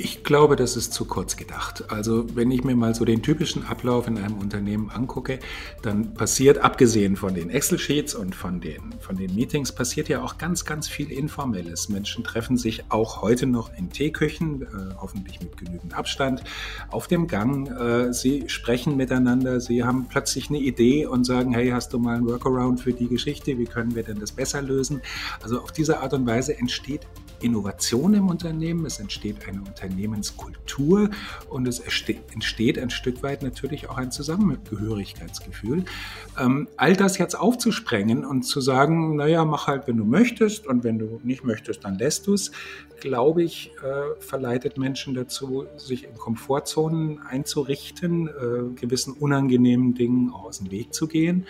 Ich 0.00 0.22
glaube, 0.22 0.54
das 0.54 0.76
ist 0.76 0.92
zu 0.92 1.06
kurz 1.06 1.36
gedacht. 1.36 1.90
Also 1.90 2.36
wenn 2.36 2.52
ich 2.52 2.62
mir 2.62 2.76
mal 2.76 2.94
so 2.94 3.04
den 3.04 3.20
typischen 3.20 3.64
Ablauf 3.66 4.06
in 4.06 4.16
einem 4.16 4.38
Unternehmen 4.38 4.90
angucke, 4.90 5.40
dann 5.82 6.14
passiert, 6.14 6.58
abgesehen 6.58 7.16
von 7.16 7.34
den 7.34 7.50
Excel-Sheets 7.50 8.14
und 8.14 8.36
von 8.36 8.60
den, 8.60 8.94
von 9.00 9.16
den 9.16 9.34
Meetings, 9.34 9.72
passiert 9.72 10.08
ja 10.08 10.22
auch 10.22 10.38
ganz, 10.38 10.64
ganz 10.64 10.86
viel 10.86 11.10
Informelles. 11.10 11.88
Menschen 11.88 12.22
treffen 12.22 12.56
sich 12.56 12.84
auch 12.90 13.22
heute 13.22 13.46
noch 13.46 13.76
in 13.76 13.90
Teeküchen, 13.90 14.62
äh, 14.62 14.66
hoffentlich 15.00 15.40
mit 15.40 15.56
genügend 15.56 15.94
Abstand, 15.94 16.44
auf 16.90 17.08
dem 17.08 17.26
Gang. 17.26 17.68
Äh, 17.68 18.12
sie 18.12 18.48
sprechen 18.48 18.96
miteinander, 18.96 19.60
sie 19.60 19.82
haben 19.82 20.06
plötzlich 20.08 20.48
eine 20.48 20.60
Idee 20.60 21.06
und 21.06 21.24
sagen, 21.24 21.52
hey, 21.52 21.70
hast 21.70 21.92
du 21.92 21.98
mal 21.98 22.18
einen 22.18 22.28
Workaround 22.28 22.80
für 22.80 22.92
die 22.92 23.08
Geschichte? 23.08 23.58
Wie 23.58 23.66
können 23.66 23.96
wir 23.96 24.04
denn 24.04 24.20
das 24.20 24.30
besser 24.30 24.62
lösen? 24.62 25.02
Also 25.42 25.60
auf 25.60 25.72
diese 25.72 25.98
Art 25.98 26.14
und 26.14 26.24
Weise 26.24 26.56
entsteht 26.56 27.04
Innovation 27.40 28.14
im 28.14 28.28
Unternehmen, 28.28 28.84
es 28.86 28.98
entsteht 28.98 29.46
eine 29.46 29.60
Unternehmenskultur 29.60 31.10
und 31.48 31.68
es 31.68 31.80
entsteht 31.80 32.78
ein 32.78 32.90
Stück 32.90 33.22
weit 33.22 33.42
natürlich 33.42 33.88
auch 33.88 33.96
ein 33.96 34.10
Zusammengehörigkeitsgefühl. 34.10 35.84
Ähm, 36.38 36.68
all 36.76 36.94
das 36.94 37.18
jetzt 37.18 37.34
aufzusprengen 37.34 38.24
und 38.24 38.42
zu 38.42 38.60
sagen, 38.60 39.16
naja, 39.16 39.44
mach 39.44 39.66
halt, 39.66 39.86
wenn 39.86 39.96
du 39.96 40.04
möchtest 40.04 40.66
und 40.66 40.84
wenn 40.84 40.98
du 40.98 41.20
nicht 41.22 41.44
möchtest, 41.44 41.84
dann 41.84 41.98
lässt 41.98 42.26
du 42.26 42.34
es, 42.34 42.52
glaube 43.00 43.42
ich, 43.42 43.70
äh, 43.82 44.20
verleitet 44.20 44.78
Menschen 44.78 45.14
dazu, 45.14 45.66
sich 45.76 46.04
in 46.04 46.14
Komfortzonen 46.14 47.20
einzurichten, 47.20 48.28
äh, 48.28 48.74
gewissen 48.74 49.14
unangenehmen 49.14 49.94
Dingen 49.94 50.32
aus 50.32 50.58
dem 50.58 50.70
Weg 50.70 50.92
zu 50.94 51.06
gehen. 51.06 51.46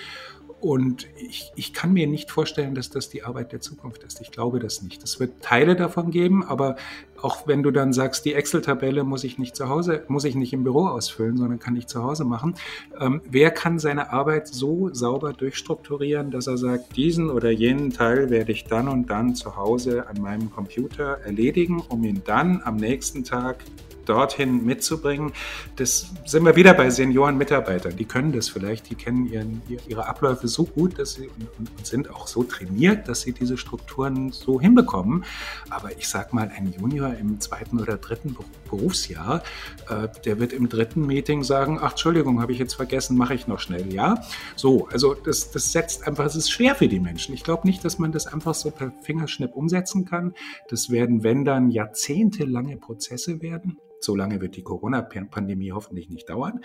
Und 0.61 1.07
ich, 1.17 1.53
ich 1.55 1.73
kann 1.73 1.93
mir 1.93 2.09
nicht 2.09 2.31
vorstellen, 2.31 2.75
dass 2.75 2.91
das 2.91 3.09
die 3.09 3.23
Arbeit 3.23 3.53
der 3.53 3.61
Zukunft 3.61 4.03
ist. 4.03 4.21
Ich 4.21 4.33
glaube 4.33 4.59
das 4.59 4.83
nicht. 4.83 5.03
Es 5.05 5.21
wird 5.21 5.41
Teile 5.41 5.77
davon 5.77 6.11
geben, 6.11 6.45
aber 6.45 6.77
auch 7.21 7.47
wenn 7.47 7.63
du 7.63 7.71
dann 7.71 7.93
sagst, 7.93 8.25
die 8.25 8.35
Excel-Tabelle 8.35 9.05
muss 9.05 9.25
ich 9.25 9.39
nicht 9.39 9.55
zu 9.55 9.69
Hause, 9.69 10.05
muss 10.09 10.25
ich 10.25 10.35
nicht 10.35 10.53
im 10.53 10.65
Büro 10.65 10.87
ausfüllen, 10.87 11.37
sondern 11.37 11.59
kann 11.59 11.77
ich 11.77 11.87
zu 11.87 12.03
Hause 12.03 12.25
machen. 12.25 12.55
Ähm, 12.99 13.21
wer 13.29 13.51
kann 13.51 13.79
seine 13.79 14.13
Arbeit 14.13 14.49
so 14.49 14.93
sauber 14.93 15.33
durchstrukturieren, 15.33 16.31
dass 16.31 16.47
er 16.47 16.59
sagt, 16.59 16.97
diesen 16.97 17.31
oder 17.31 17.51
jenen 17.51 17.91
Teil 17.91 18.31
werde 18.31 18.53
ich 18.53 18.65
dann 18.65 18.89
und 18.89 19.11
dann 19.11 19.35
zu 19.35 19.57
Hause 19.57 20.09
an 20.09 20.21
meinem 20.21 20.51
Computer 20.51 21.19
erledigen, 21.25 21.83
um 21.89 22.03
ihn 22.03 22.23
dann 22.25 22.63
am 22.65 22.77
nächsten 22.77 23.25
Tag 23.25 23.65
dorthin 24.09 24.65
mitzubringen. 24.65 25.33
Das 25.77 26.13
sind 26.25 26.45
wir 26.45 26.57
wieder 26.57 26.75
bei 26.75 26.91
Senioren-Mitarbeitern. 26.91 27.97
Die 27.97 28.05
können 28.05 28.33
das 28.33 28.49
vielleicht, 28.49 28.91
die 28.91 28.95
kennen 28.95 29.27
ihren, 29.27 29.63
ihre 29.87 30.07
Abläufe 30.07 30.49
so 30.49 30.65
gut 30.65 30.99
dass 30.99 31.15
sie, 31.15 31.29
und, 31.29 31.49
und 31.59 31.87
sind 31.87 32.11
auch 32.11 32.27
so 32.27 32.43
trainiert, 32.43 33.09
dass 33.09 33.23
sie 33.23 33.33
diese 33.33 33.57
Strukturen 33.57 34.33
so 34.33 34.61
hinbekommen. 34.61 35.25
Aber 35.71 35.97
ich 35.97 36.09
sag 36.09 36.33
mal, 36.33 36.51
ein 36.55 36.73
Junior 36.73 37.15
im 37.15 37.41
zweiten 37.41 37.81
oder 37.81 37.97
dritten 37.97 38.37
Berufsjahr, 38.69 39.43
äh, 39.89 40.09
der 40.25 40.41
wird 40.41 40.53
im 40.53 40.69
dritten 40.69 41.07
Meeting 41.07 41.43
sagen, 41.43 41.79
ach 41.81 41.93
Entschuldigung, 41.93 42.41
habe 42.41 42.53
ich 42.53 42.59
jetzt 42.59 42.75
vergessen, 42.75 43.17
mache 43.17 43.35
ich 43.35 43.47
noch 43.47 43.61
schnell, 43.61 43.93
ja? 43.93 44.23
So, 44.57 44.89
also 44.89 45.15
das, 45.15 45.51
das 45.51 45.73
setzt 45.73 46.07
einfach, 46.07 46.25
es 46.25 46.37
ist 46.37 46.51
schwer 46.51 46.75
für 46.75 46.89
die 46.89 47.01
Menschen. 47.01 47.35
Ich 47.35 47.45
glaube 47.45 47.67
nicht, 47.67 47.85
dass 47.85 47.99
man 47.99 48.13
das 48.13 48.27
einfach 48.27 48.55
so 48.55 48.71
per 48.71 48.93
Fingerschnipp 49.03 49.55
umsetzen 49.55 50.05
kann. 50.05 50.35
Das 50.69 50.91
werden, 50.91 51.23
wenn 51.23 51.45
dann, 51.45 51.71
jahrzehntelange 51.71 52.77
Prozesse 52.77 53.43
werden. 53.43 53.79
So 54.01 54.15
lange 54.15 54.41
wird 54.41 54.57
die 54.57 54.63
Corona-Pandemie 54.63 55.73
hoffentlich 55.73 56.09
nicht 56.09 56.29
dauern. 56.29 56.61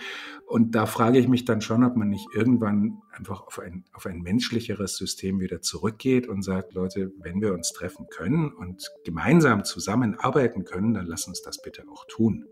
Und 0.46 0.74
da 0.74 0.86
frage 0.86 1.18
ich 1.18 1.28
mich 1.28 1.44
dann 1.44 1.60
schon, 1.60 1.84
ob 1.84 1.96
man 1.96 2.08
nicht 2.08 2.28
irgendwann 2.34 3.02
einfach 3.12 3.42
auf 3.42 3.58
ein, 3.58 3.84
auf 3.92 4.06
ein 4.06 4.22
menschlicheres 4.22 4.96
System 4.96 5.40
wieder 5.40 5.60
zurückgeht 5.60 6.28
und 6.28 6.42
sagt, 6.42 6.74
Leute, 6.74 7.12
wenn 7.18 7.40
wir 7.40 7.52
uns 7.52 7.72
treffen 7.72 8.06
können 8.08 8.52
und 8.52 8.90
gemeinsam 9.04 9.64
zusammenarbeiten 9.64 10.64
können, 10.64 10.94
dann 10.94 11.06
lass 11.06 11.26
uns 11.26 11.42
das 11.42 11.60
bitte 11.60 11.84
auch 11.90 12.04
tun. 12.06 12.46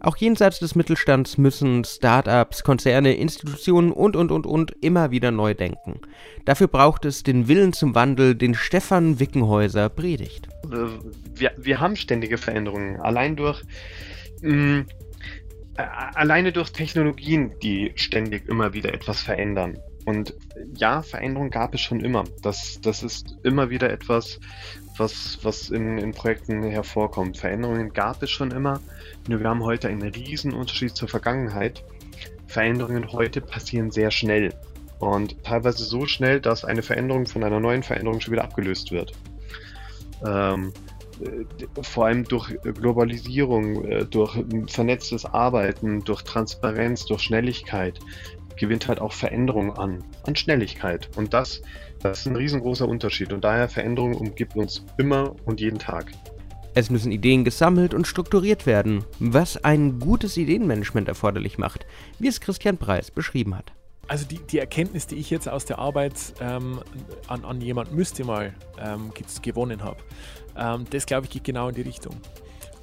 Auch 0.00 0.16
jenseits 0.16 0.58
des 0.58 0.74
Mittelstands 0.74 1.38
müssen 1.38 1.84
Startups, 1.84 2.62
Konzerne, 2.62 3.14
Institutionen 3.14 3.92
und, 3.92 4.16
und, 4.16 4.30
und, 4.30 4.46
und 4.46 4.72
immer 4.80 5.10
wieder 5.10 5.30
neu 5.30 5.54
denken. 5.54 6.00
Dafür 6.44 6.68
braucht 6.68 7.04
es 7.04 7.22
den 7.22 7.48
Willen 7.48 7.72
zum 7.72 7.94
Wandel, 7.94 8.34
den 8.34 8.54
Stefan 8.54 9.18
Wickenhäuser 9.20 9.88
predigt. 9.88 10.48
Wir, 11.34 11.52
wir 11.56 11.80
haben 11.80 11.96
ständige 11.96 12.38
Veränderungen. 12.38 13.00
Allein 13.00 13.36
durch 13.36 13.62
mh, 14.42 14.52
mm, 14.52 14.86
alleine 15.76 16.52
durch 16.52 16.72
Technologien, 16.72 17.52
die 17.62 17.92
ständig 17.96 18.48
immer 18.48 18.72
wieder 18.72 18.92
etwas 18.92 19.20
verändern. 19.20 19.78
Und 20.04 20.34
ja, 20.74 21.02
Veränderung 21.02 21.50
gab 21.50 21.74
es 21.74 21.80
schon 21.80 22.00
immer. 22.00 22.24
Das, 22.42 22.80
das 22.80 23.02
ist 23.02 23.36
immer 23.42 23.70
wieder 23.70 23.90
etwas, 23.90 24.38
was, 24.98 25.38
was 25.42 25.70
in, 25.70 25.98
in 25.98 26.12
Projekten 26.12 26.62
hervorkommt. 26.62 27.38
Veränderungen 27.38 27.92
gab 27.92 28.22
es 28.22 28.30
schon 28.30 28.50
immer, 28.50 28.80
nur 29.28 29.40
wir 29.40 29.48
haben 29.48 29.62
heute 29.62 29.88
einen 29.88 30.02
riesen 30.02 30.52
Unterschied 30.52 30.96
zur 30.96 31.08
Vergangenheit. 31.08 31.84
Veränderungen 32.46 33.12
heute 33.12 33.40
passieren 33.40 33.90
sehr 33.90 34.10
schnell 34.10 34.54
und 34.98 35.42
teilweise 35.44 35.84
so 35.84 36.06
schnell, 36.06 36.40
dass 36.40 36.64
eine 36.64 36.82
Veränderung 36.82 37.26
von 37.26 37.44
einer 37.44 37.60
neuen 37.60 37.82
Veränderung 37.82 38.20
schon 38.20 38.32
wieder 38.32 38.44
abgelöst 38.44 38.90
wird. 38.92 39.12
Ähm, 40.26 40.72
äh, 41.20 41.82
vor 41.82 42.06
allem 42.06 42.24
durch 42.24 42.56
Globalisierung, 42.62 43.84
äh, 43.84 44.04
durch 44.04 44.38
vernetztes 44.68 45.24
Arbeiten, 45.24 46.02
durch 46.04 46.22
Transparenz, 46.22 47.04
durch 47.06 47.22
Schnelligkeit 47.22 47.98
gewinnt 48.56 48.88
halt 48.88 49.00
auch 49.00 49.12
Veränderung 49.12 49.76
an, 49.76 50.02
an 50.24 50.36
Schnelligkeit. 50.36 51.08
Und 51.16 51.34
das, 51.34 51.62
das 52.02 52.20
ist 52.20 52.26
ein 52.26 52.36
riesengroßer 52.36 52.88
Unterschied. 52.88 53.32
Und 53.32 53.44
daher 53.44 53.68
Veränderung 53.68 54.14
umgibt 54.14 54.56
uns 54.56 54.84
immer 54.98 55.34
und 55.44 55.60
jeden 55.60 55.78
Tag. 55.78 56.12
Es 56.74 56.90
müssen 56.90 57.10
Ideen 57.10 57.44
gesammelt 57.44 57.94
und 57.94 58.06
strukturiert 58.06 58.66
werden, 58.66 59.04
was 59.18 59.56
ein 59.64 59.98
gutes 59.98 60.36
Ideenmanagement 60.36 61.08
erforderlich 61.08 61.56
macht, 61.56 61.86
wie 62.18 62.28
es 62.28 62.40
Christian 62.40 62.76
Preis 62.76 63.10
beschrieben 63.10 63.56
hat. 63.56 63.72
Also 64.08 64.26
die, 64.26 64.38
die 64.38 64.58
Erkenntnis, 64.58 65.06
die 65.06 65.16
ich 65.16 65.30
jetzt 65.30 65.48
aus 65.48 65.64
der 65.64 65.78
Arbeit 65.78 66.14
ähm, 66.40 66.80
an, 67.28 67.44
an 67.44 67.60
jemand 67.60 67.92
müsste 67.92 68.24
mal 68.24 68.54
ähm, 68.78 69.10
gewonnen 69.42 69.82
habe, 69.82 69.96
ähm, 70.56 70.84
das 70.90 71.06
glaube 71.06 71.24
ich 71.26 71.30
geht 71.30 71.44
genau 71.44 71.68
in 71.70 71.74
die 71.74 71.82
Richtung. 71.82 72.14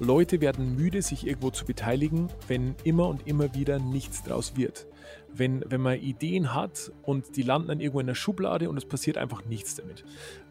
Leute 0.00 0.40
werden 0.40 0.74
müde, 0.74 1.00
sich 1.00 1.26
irgendwo 1.26 1.50
zu 1.50 1.64
beteiligen, 1.64 2.28
wenn 2.48 2.74
immer 2.84 3.08
und 3.08 3.26
immer 3.26 3.54
wieder 3.54 3.78
nichts 3.78 4.22
draus 4.24 4.56
wird. 4.56 4.86
Wenn, 5.32 5.64
wenn 5.68 5.80
man 5.80 5.98
Ideen 5.98 6.54
hat 6.54 6.92
und 7.02 7.36
die 7.36 7.42
landen 7.42 7.68
dann 7.68 7.80
irgendwo 7.80 8.00
in 8.00 8.06
der 8.06 8.14
Schublade 8.14 8.68
und 8.68 8.76
es 8.76 8.84
passiert 8.84 9.18
einfach 9.18 9.44
nichts 9.44 9.74
damit. 9.74 10.04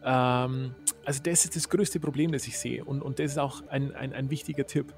Ähm, 0.04 0.74
also 1.04 1.20
das 1.22 1.44
ist 1.44 1.56
das 1.56 1.68
größte 1.68 2.00
Problem, 2.00 2.32
das 2.32 2.46
ich 2.46 2.58
sehe 2.58 2.84
und, 2.84 3.02
und 3.02 3.18
das 3.18 3.32
ist 3.32 3.38
auch 3.38 3.66
ein, 3.68 3.94
ein, 3.94 4.12
ein 4.12 4.30
wichtiger 4.30 4.66
Tipp 4.66 4.94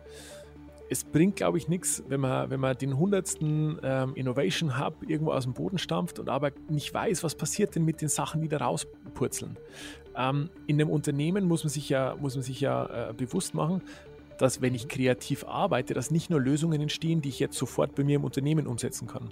es 0.88 1.04
bringt, 1.04 1.36
glaube 1.36 1.58
ich, 1.58 1.68
nichts, 1.68 2.02
wenn 2.08 2.20
man, 2.20 2.50
wenn 2.50 2.60
man 2.60 2.76
den 2.76 2.96
hundertsten 2.96 3.78
ähm, 3.82 4.14
Innovation 4.14 4.78
Hub 4.78 5.02
irgendwo 5.06 5.32
aus 5.32 5.44
dem 5.44 5.52
Boden 5.52 5.78
stampft 5.78 6.18
und 6.18 6.28
aber 6.28 6.52
nicht 6.68 6.92
weiß, 6.92 7.24
was 7.24 7.34
passiert 7.34 7.74
denn 7.74 7.84
mit 7.84 8.00
den 8.00 8.08
Sachen, 8.08 8.40
die 8.40 8.48
da 8.48 8.58
rauspurzeln. 8.58 9.56
Ähm, 10.16 10.50
in 10.66 10.80
einem 10.80 10.90
Unternehmen 10.90 11.44
muss 11.44 11.64
man 11.64 11.70
sich 11.70 11.88
ja, 11.88 12.16
muss 12.16 12.34
man 12.34 12.42
sich 12.42 12.60
ja 12.60 13.10
äh, 13.10 13.12
bewusst 13.12 13.54
machen, 13.54 13.82
dass 14.38 14.60
wenn 14.60 14.74
ich 14.74 14.88
kreativ 14.88 15.44
arbeite, 15.44 15.94
dass 15.94 16.10
nicht 16.10 16.30
nur 16.30 16.40
Lösungen 16.40 16.80
entstehen, 16.80 17.22
die 17.22 17.28
ich 17.28 17.38
jetzt 17.38 17.56
sofort 17.56 17.94
bei 17.94 18.04
mir 18.04 18.16
im 18.16 18.24
Unternehmen 18.24 18.66
umsetzen 18.66 19.06
kann. 19.06 19.30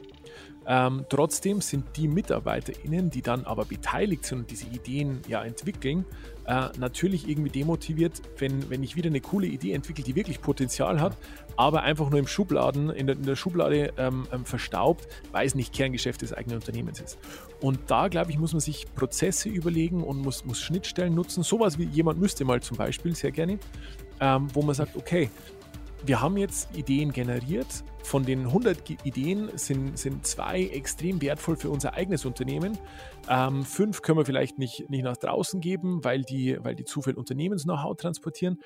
Ähm, 0.66 1.04
trotzdem 1.08 1.60
sind 1.60 1.84
die 1.96 2.08
MitarbeiterInnen, 2.08 3.10
die 3.10 3.20
dann 3.20 3.44
aber 3.44 3.66
beteiligt 3.66 4.24
sind 4.24 4.38
und 4.38 4.50
diese 4.50 4.66
Ideen 4.66 5.20
ja 5.28 5.44
entwickeln, 5.44 6.06
äh, 6.46 6.68
natürlich 6.78 7.28
irgendwie 7.28 7.50
demotiviert, 7.50 8.22
wenn, 8.38 8.70
wenn 8.70 8.82
ich 8.82 8.96
wieder 8.96 9.08
eine 9.08 9.20
coole 9.20 9.46
Idee 9.46 9.72
entwickle, 9.72 10.04
die 10.04 10.14
wirklich 10.14 10.40
Potenzial 10.40 11.00
hat, 11.00 11.16
aber 11.56 11.82
einfach 11.82 12.10
nur 12.10 12.18
im 12.18 12.26
Schubladen, 12.26 12.90
in 12.90 13.06
der, 13.06 13.16
in 13.16 13.24
der 13.24 13.36
Schublade 13.36 13.92
ähm, 13.96 14.26
ähm, 14.32 14.44
verstaubt, 14.44 15.06
weil 15.32 15.46
es 15.46 15.54
nicht 15.54 15.72
Kerngeschäft 15.72 16.22
des 16.22 16.32
eigenen 16.32 16.58
Unternehmens 16.58 17.00
ist. 17.00 17.18
Und 17.60 17.78
da, 17.86 18.08
glaube 18.08 18.30
ich, 18.30 18.38
muss 18.38 18.52
man 18.52 18.60
sich 18.60 18.86
Prozesse 18.94 19.48
überlegen 19.48 20.02
und 20.02 20.18
muss, 20.18 20.44
muss 20.44 20.60
Schnittstellen 20.60 21.14
nutzen. 21.14 21.42
Sowas 21.42 21.78
wie 21.78 21.84
jemand 21.84 22.20
müsste 22.20 22.44
mal 22.44 22.60
zum 22.60 22.76
Beispiel 22.76 23.14
sehr 23.14 23.30
gerne, 23.30 23.58
ähm, 24.20 24.48
wo 24.52 24.62
man 24.62 24.74
sagt, 24.74 24.96
okay, 24.96 25.30
wir 26.06 26.20
haben 26.20 26.36
jetzt 26.36 26.76
Ideen 26.76 27.12
generiert. 27.12 27.84
Von 28.02 28.26
den 28.26 28.40
100 28.46 29.06
Ideen 29.06 29.50
sind, 29.54 29.98
sind 29.98 30.26
zwei 30.26 30.64
extrem 30.64 31.22
wertvoll 31.22 31.56
für 31.56 31.70
unser 31.70 31.94
eigenes 31.94 32.26
Unternehmen. 32.26 32.76
Ähm, 33.30 33.64
fünf 33.64 34.02
können 34.02 34.18
wir 34.18 34.26
vielleicht 34.26 34.58
nicht, 34.58 34.90
nicht 34.90 35.04
nach 35.04 35.16
draußen 35.16 35.62
geben, 35.62 36.04
weil 36.04 36.22
die, 36.22 36.58
weil 36.62 36.74
die 36.74 36.84
zu 36.84 37.00
viel 37.00 37.14
Unternehmens-Know-how 37.14 37.96
transportieren. 37.96 38.60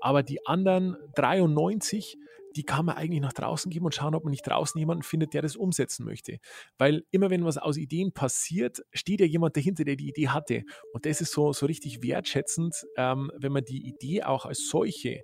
Aber 0.00 0.22
die 0.22 0.46
anderen 0.46 0.96
93 1.16 2.16
die 2.56 2.64
kann 2.64 2.86
man 2.86 2.96
eigentlich 2.96 3.20
nach 3.20 3.32
draußen 3.32 3.70
geben 3.70 3.84
und 3.84 3.94
schauen, 3.94 4.14
ob 4.14 4.24
man 4.24 4.30
nicht 4.30 4.46
draußen 4.46 4.78
jemanden 4.78 5.02
findet, 5.02 5.34
der 5.34 5.42
das 5.42 5.56
umsetzen 5.56 6.04
möchte. 6.04 6.38
Weil 6.78 7.04
immer 7.10 7.30
wenn 7.30 7.44
was 7.44 7.58
aus 7.58 7.76
Ideen 7.76 8.12
passiert, 8.12 8.82
steht 8.92 9.20
ja 9.20 9.26
jemand 9.26 9.56
dahinter, 9.56 9.84
der 9.84 9.96
die 9.96 10.08
Idee 10.08 10.28
hatte. 10.28 10.62
Und 10.92 11.06
das 11.06 11.20
ist 11.20 11.32
so, 11.32 11.52
so 11.52 11.66
richtig 11.66 12.02
wertschätzend, 12.02 12.86
ähm, 12.96 13.30
wenn 13.36 13.52
man 13.52 13.64
die 13.64 13.86
Idee 13.86 14.22
auch 14.22 14.46
als 14.46 14.68
solche 14.68 15.22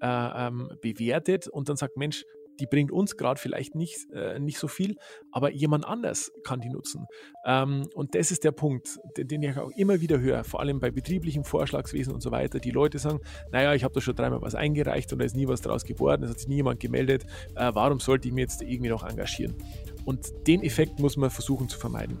äh, 0.00 0.46
ähm, 0.46 0.70
bewertet 0.80 1.48
und 1.48 1.68
dann 1.68 1.76
sagt, 1.76 1.96
Mensch, 1.96 2.24
die 2.60 2.66
bringt 2.66 2.92
uns 2.92 3.16
gerade 3.16 3.40
vielleicht 3.40 3.74
nicht, 3.74 4.10
äh, 4.12 4.38
nicht 4.38 4.58
so 4.58 4.68
viel, 4.68 4.96
aber 5.32 5.50
jemand 5.50 5.86
anders 5.86 6.30
kann 6.44 6.60
die 6.60 6.68
nutzen. 6.68 7.06
Ähm, 7.44 7.88
und 7.94 8.14
das 8.14 8.30
ist 8.30 8.44
der 8.44 8.52
Punkt, 8.52 8.98
den, 9.16 9.28
den, 9.28 9.42
ich 9.42 9.56
auch 9.56 9.70
immer 9.70 10.00
wieder 10.00 10.20
höre, 10.20 10.44
vor 10.44 10.60
allem 10.60 10.78
bei 10.78 10.90
betrieblichem 10.90 11.44
Vorschlagswesen 11.44 12.12
und 12.12 12.20
so 12.20 12.30
weiter. 12.30 12.60
Die 12.60 12.70
Leute 12.70 12.98
sagen, 12.98 13.20
naja, 13.50 13.74
ich 13.74 13.84
habe 13.84 13.94
da 13.94 14.00
schon 14.00 14.14
dreimal 14.14 14.42
was 14.42 14.54
eingereicht 14.54 15.12
und 15.12 15.18
da 15.18 15.24
ist 15.24 15.36
nie 15.36 15.48
was 15.48 15.62
draus 15.62 15.84
geworden, 15.84 16.24
es 16.24 16.30
hat 16.30 16.38
sich 16.38 16.48
nie 16.48 16.56
jemand 16.56 16.80
gemeldet, 16.80 17.24
äh, 17.56 17.70
warum 17.72 18.00
sollte 18.00 18.28
ich 18.28 18.34
mich 18.34 18.42
jetzt 18.42 18.62
irgendwie 18.62 18.90
noch 18.90 19.02
engagieren? 19.02 19.54
Und 20.04 20.46
den 20.46 20.62
Effekt 20.62 20.98
muss 20.98 21.16
man 21.16 21.30
versuchen 21.30 21.68
zu 21.68 21.78
vermeiden. 21.78 22.18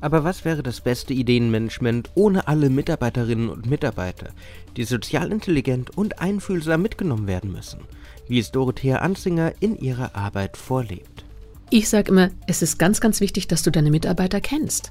Aber 0.00 0.24
was 0.24 0.44
wäre 0.44 0.62
das 0.62 0.80
beste 0.80 1.12
Ideenmanagement 1.12 2.10
ohne 2.14 2.46
alle 2.48 2.70
Mitarbeiterinnen 2.70 3.48
und 3.48 3.66
Mitarbeiter, 3.66 4.30
die 4.76 4.84
sozial 4.84 5.32
intelligent 5.32 5.96
und 5.96 6.20
einfühlsam 6.20 6.82
mitgenommen 6.82 7.26
werden 7.26 7.52
müssen? 7.52 7.80
wie 8.28 8.38
es 8.38 8.52
Dorothea 8.52 8.98
Anzinger 8.98 9.52
in 9.60 9.76
ihrer 9.78 10.14
Arbeit 10.14 10.56
vorlebt. 10.56 11.24
Ich 11.70 11.88
sage 11.88 12.10
immer, 12.10 12.30
es 12.46 12.62
ist 12.62 12.78
ganz, 12.78 13.00
ganz 13.00 13.20
wichtig, 13.20 13.48
dass 13.48 13.62
du 13.62 13.70
deine 13.70 13.90
Mitarbeiter 13.90 14.40
kennst. 14.40 14.90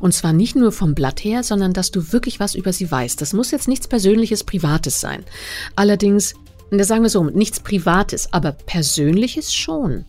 Und 0.00 0.12
zwar 0.12 0.32
nicht 0.32 0.56
nur 0.56 0.72
vom 0.72 0.94
Blatt 0.94 1.24
her, 1.24 1.42
sondern 1.42 1.72
dass 1.72 1.90
du 1.90 2.12
wirklich 2.12 2.40
was 2.40 2.54
über 2.54 2.72
sie 2.72 2.90
weißt. 2.90 3.20
Das 3.20 3.32
muss 3.32 3.50
jetzt 3.50 3.68
nichts 3.68 3.88
Persönliches, 3.88 4.44
Privates 4.44 5.00
sein. 5.00 5.24
Allerdings, 5.74 6.34
da 6.70 6.84
sagen 6.84 7.02
wir 7.02 7.10
so, 7.10 7.24
nichts 7.24 7.60
Privates, 7.60 8.32
aber 8.32 8.52
Persönliches 8.52 9.54
schon. 9.54 10.04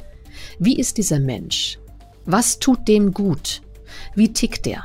Wie 0.60 0.78
ist 0.78 0.98
dieser 0.98 1.20
Mensch? 1.20 1.80
Was 2.26 2.60
tut 2.60 2.88
dem 2.88 3.14
gut? 3.14 3.62
Wie 4.16 4.34
tickt 4.34 4.66
der? 4.66 4.84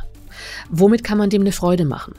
Womit 0.70 1.04
kann 1.04 1.18
man 1.18 1.30
dem 1.30 1.42
eine 1.42 1.52
Freude 1.52 1.84
machen? 1.84 2.14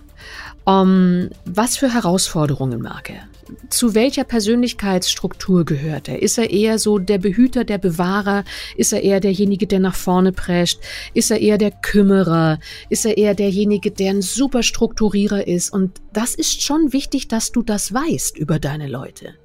Um, 0.65 1.29
was 1.45 1.77
für 1.77 1.93
Herausforderungen 1.93 2.81
mag 2.81 3.09
er? 3.09 3.21
Zu 3.69 3.95
welcher 3.95 4.25
Persönlichkeitsstruktur 4.25 5.63
gehört 5.63 6.09
er? 6.09 6.21
Ist 6.21 6.37
er 6.37 6.49
eher 6.49 6.77
so 6.77 6.97
der 6.97 7.19
Behüter, 7.19 7.63
der 7.63 7.77
Bewahrer? 7.77 8.43
Ist 8.75 8.91
er 8.91 9.01
eher 9.01 9.21
derjenige, 9.21 9.65
der 9.65 9.79
nach 9.79 9.95
vorne 9.95 10.33
prescht? 10.33 10.81
Ist 11.13 11.31
er 11.31 11.39
eher 11.39 11.57
der 11.57 11.71
Kümmerer? 11.71 12.59
Ist 12.89 13.05
er 13.05 13.17
eher 13.17 13.33
derjenige, 13.33 13.91
der 13.91 14.09
ein 14.09 14.21
super 14.21 14.61
Strukturierer 14.61 15.47
ist? 15.47 15.71
Und 15.71 16.01
das 16.11 16.35
ist 16.35 16.61
schon 16.61 16.91
wichtig, 16.91 17.29
dass 17.29 17.53
du 17.53 17.61
das 17.61 17.93
weißt 17.93 18.37
über 18.37 18.59
deine 18.59 18.87
Leute. 18.87 19.35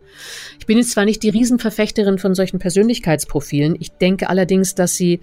Ich 0.59 0.67
bin 0.67 0.79
jetzt 0.79 0.93
zwar 0.93 1.05
nicht 1.05 1.23
die 1.23 1.31
Riesenverfechterin 1.31 2.19
von 2.19 2.35
solchen 2.35 2.59
Persönlichkeitsprofilen, 2.59 3.77
ich 3.79 3.93
denke 3.93 4.29
allerdings, 4.29 4.75
dass 4.75 4.95
sie 4.95 5.21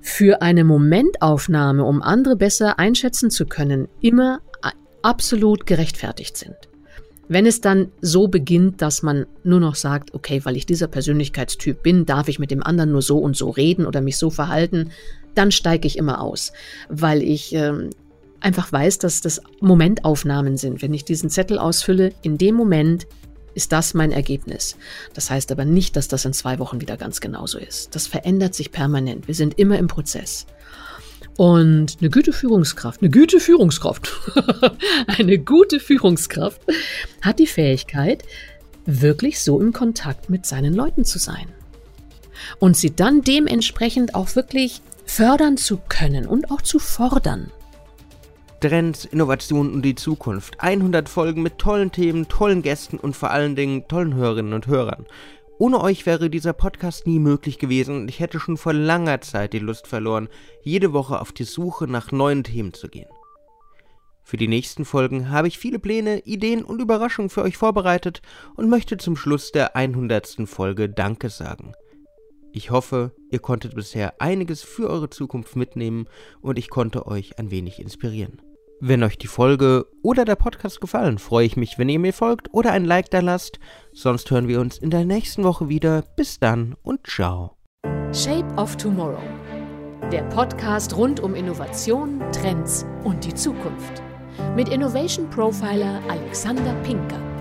für 0.00 0.42
eine 0.42 0.64
Momentaufnahme, 0.64 1.84
um 1.84 2.02
andere 2.02 2.36
besser 2.36 2.78
einschätzen 2.78 3.30
zu 3.30 3.46
können, 3.46 3.88
immer 4.00 4.40
absolut 5.02 5.66
gerechtfertigt 5.66 6.36
sind. 6.36 6.56
Wenn 7.28 7.46
es 7.46 7.60
dann 7.60 7.90
so 8.00 8.28
beginnt, 8.28 8.82
dass 8.82 9.02
man 9.02 9.26
nur 9.44 9.60
noch 9.60 9.76
sagt, 9.76 10.12
okay, 10.14 10.40
weil 10.44 10.56
ich 10.56 10.66
dieser 10.66 10.88
Persönlichkeitstyp 10.88 11.82
bin, 11.82 12.04
darf 12.04 12.28
ich 12.28 12.38
mit 12.38 12.50
dem 12.50 12.62
anderen 12.62 12.92
nur 12.92 13.02
so 13.02 13.18
und 13.18 13.36
so 13.36 13.50
reden 13.50 13.86
oder 13.86 14.00
mich 14.00 14.18
so 14.18 14.30
verhalten, 14.30 14.90
dann 15.34 15.50
steige 15.50 15.86
ich 15.86 15.96
immer 15.96 16.20
aus, 16.20 16.52
weil 16.88 17.22
ich 17.22 17.54
äh, 17.54 17.72
einfach 18.40 18.70
weiß, 18.70 18.98
dass 18.98 19.20
das 19.22 19.40
Momentaufnahmen 19.60 20.56
sind. 20.58 20.82
Wenn 20.82 20.92
ich 20.92 21.04
diesen 21.04 21.30
Zettel 21.30 21.58
ausfülle, 21.58 22.12
in 22.22 22.36
dem 22.36 22.54
Moment 22.54 23.06
ist 23.54 23.72
das 23.72 23.94
mein 23.94 24.12
Ergebnis. 24.12 24.76
Das 25.14 25.30
heißt 25.30 25.52
aber 25.52 25.64
nicht, 25.64 25.96
dass 25.96 26.08
das 26.08 26.24
in 26.24 26.32
zwei 26.32 26.58
Wochen 26.58 26.80
wieder 26.80 26.96
ganz 26.96 27.20
genauso 27.20 27.58
ist. 27.58 27.94
Das 27.94 28.06
verändert 28.06 28.54
sich 28.54 28.72
permanent. 28.72 29.28
Wir 29.28 29.34
sind 29.34 29.58
immer 29.58 29.78
im 29.78 29.88
Prozess. 29.88 30.46
Und 31.36 31.96
eine 32.00 32.10
gute 32.10 32.32
Führungskraft, 32.32 33.02
eine 33.02 33.10
gute 33.10 33.40
Führungskraft, 33.40 34.12
eine 35.06 35.38
gute 35.38 35.80
Führungskraft 35.80 36.60
hat 37.22 37.40
die 37.40 37.48
Fähigkeit, 37.48 38.22
wirklich 38.86 39.40
so 39.40 39.60
im 39.60 39.72
Kontakt 39.72 40.30
mit 40.30 40.46
seinen 40.46 40.74
Leuten 40.74 41.04
zu 41.04 41.18
sein. 41.18 41.48
Und 42.60 42.76
sie 42.76 42.94
dann 42.94 43.22
dementsprechend 43.22 44.14
auch 44.14 44.36
wirklich 44.36 44.80
fördern 45.06 45.56
zu 45.56 45.78
können 45.88 46.26
und 46.26 46.50
auch 46.50 46.62
zu 46.62 46.78
fordern. 46.78 47.50
Trends, 48.64 49.04
Innovationen 49.04 49.74
und 49.74 49.82
die 49.82 49.94
Zukunft. 49.94 50.58
100 50.58 51.06
Folgen 51.10 51.42
mit 51.42 51.58
tollen 51.58 51.92
Themen, 51.92 52.28
tollen 52.28 52.62
Gästen 52.62 52.96
und 52.96 53.14
vor 53.14 53.30
allen 53.30 53.56
Dingen 53.56 53.86
tollen 53.88 54.14
Hörerinnen 54.14 54.54
und 54.54 54.68
Hörern. 54.68 55.04
Ohne 55.58 55.82
euch 55.82 56.06
wäre 56.06 56.30
dieser 56.30 56.54
Podcast 56.54 57.06
nie 57.06 57.18
möglich 57.18 57.58
gewesen 57.58 57.94
und 57.94 58.08
ich 58.08 58.20
hätte 58.20 58.40
schon 58.40 58.56
vor 58.56 58.72
langer 58.72 59.20
Zeit 59.20 59.52
die 59.52 59.58
Lust 59.58 59.86
verloren, 59.86 60.30
jede 60.62 60.94
Woche 60.94 61.20
auf 61.20 61.32
die 61.32 61.44
Suche 61.44 61.86
nach 61.86 62.10
neuen 62.10 62.42
Themen 62.42 62.72
zu 62.72 62.88
gehen. 62.88 63.10
Für 64.22 64.38
die 64.38 64.48
nächsten 64.48 64.86
Folgen 64.86 65.28
habe 65.28 65.48
ich 65.48 65.58
viele 65.58 65.78
Pläne, 65.78 66.20
Ideen 66.20 66.64
und 66.64 66.80
Überraschungen 66.80 67.28
für 67.28 67.42
euch 67.42 67.58
vorbereitet 67.58 68.22
und 68.56 68.70
möchte 68.70 68.96
zum 68.96 69.14
Schluss 69.14 69.52
der 69.52 69.76
100. 69.76 70.38
Folge 70.46 70.88
Danke 70.88 71.28
sagen. 71.28 71.74
Ich 72.50 72.70
hoffe, 72.70 73.12
ihr 73.30 73.40
konntet 73.40 73.74
bisher 73.74 74.22
einiges 74.22 74.62
für 74.62 74.88
eure 74.88 75.10
Zukunft 75.10 75.54
mitnehmen 75.54 76.06
und 76.40 76.58
ich 76.58 76.70
konnte 76.70 77.06
euch 77.06 77.38
ein 77.38 77.50
wenig 77.50 77.78
inspirieren. 77.78 78.40
Wenn 78.86 79.02
euch 79.02 79.16
die 79.16 79.28
Folge 79.28 79.86
oder 80.02 80.26
der 80.26 80.34
Podcast 80.34 80.78
gefallen, 80.78 81.16
freue 81.16 81.46
ich 81.46 81.56
mich, 81.56 81.78
wenn 81.78 81.88
ihr 81.88 81.98
mir 81.98 82.12
folgt 82.12 82.52
oder 82.52 82.72
ein 82.72 82.84
Like 82.84 83.10
da 83.10 83.20
lasst. 83.20 83.58
Sonst 83.94 84.30
hören 84.30 84.46
wir 84.46 84.60
uns 84.60 84.76
in 84.76 84.90
der 84.90 85.06
nächsten 85.06 85.42
Woche 85.42 85.70
wieder. 85.70 86.04
Bis 86.16 86.38
dann 86.38 86.76
und 86.82 87.06
ciao. 87.06 87.56
Shape 88.12 88.46
of 88.58 88.76
Tomorrow. 88.76 89.22
Der 90.12 90.24
Podcast 90.24 90.94
rund 90.98 91.18
um 91.18 91.34
Innovation, 91.34 92.20
Trends 92.30 92.84
und 93.04 93.24
die 93.24 93.32
Zukunft. 93.32 94.02
Mit 94.54 94.68
Innovation 94.68 95.30
Profiler 95.30 96.02
Alexander 96.10 96.74
Pinker. 96.82 97.33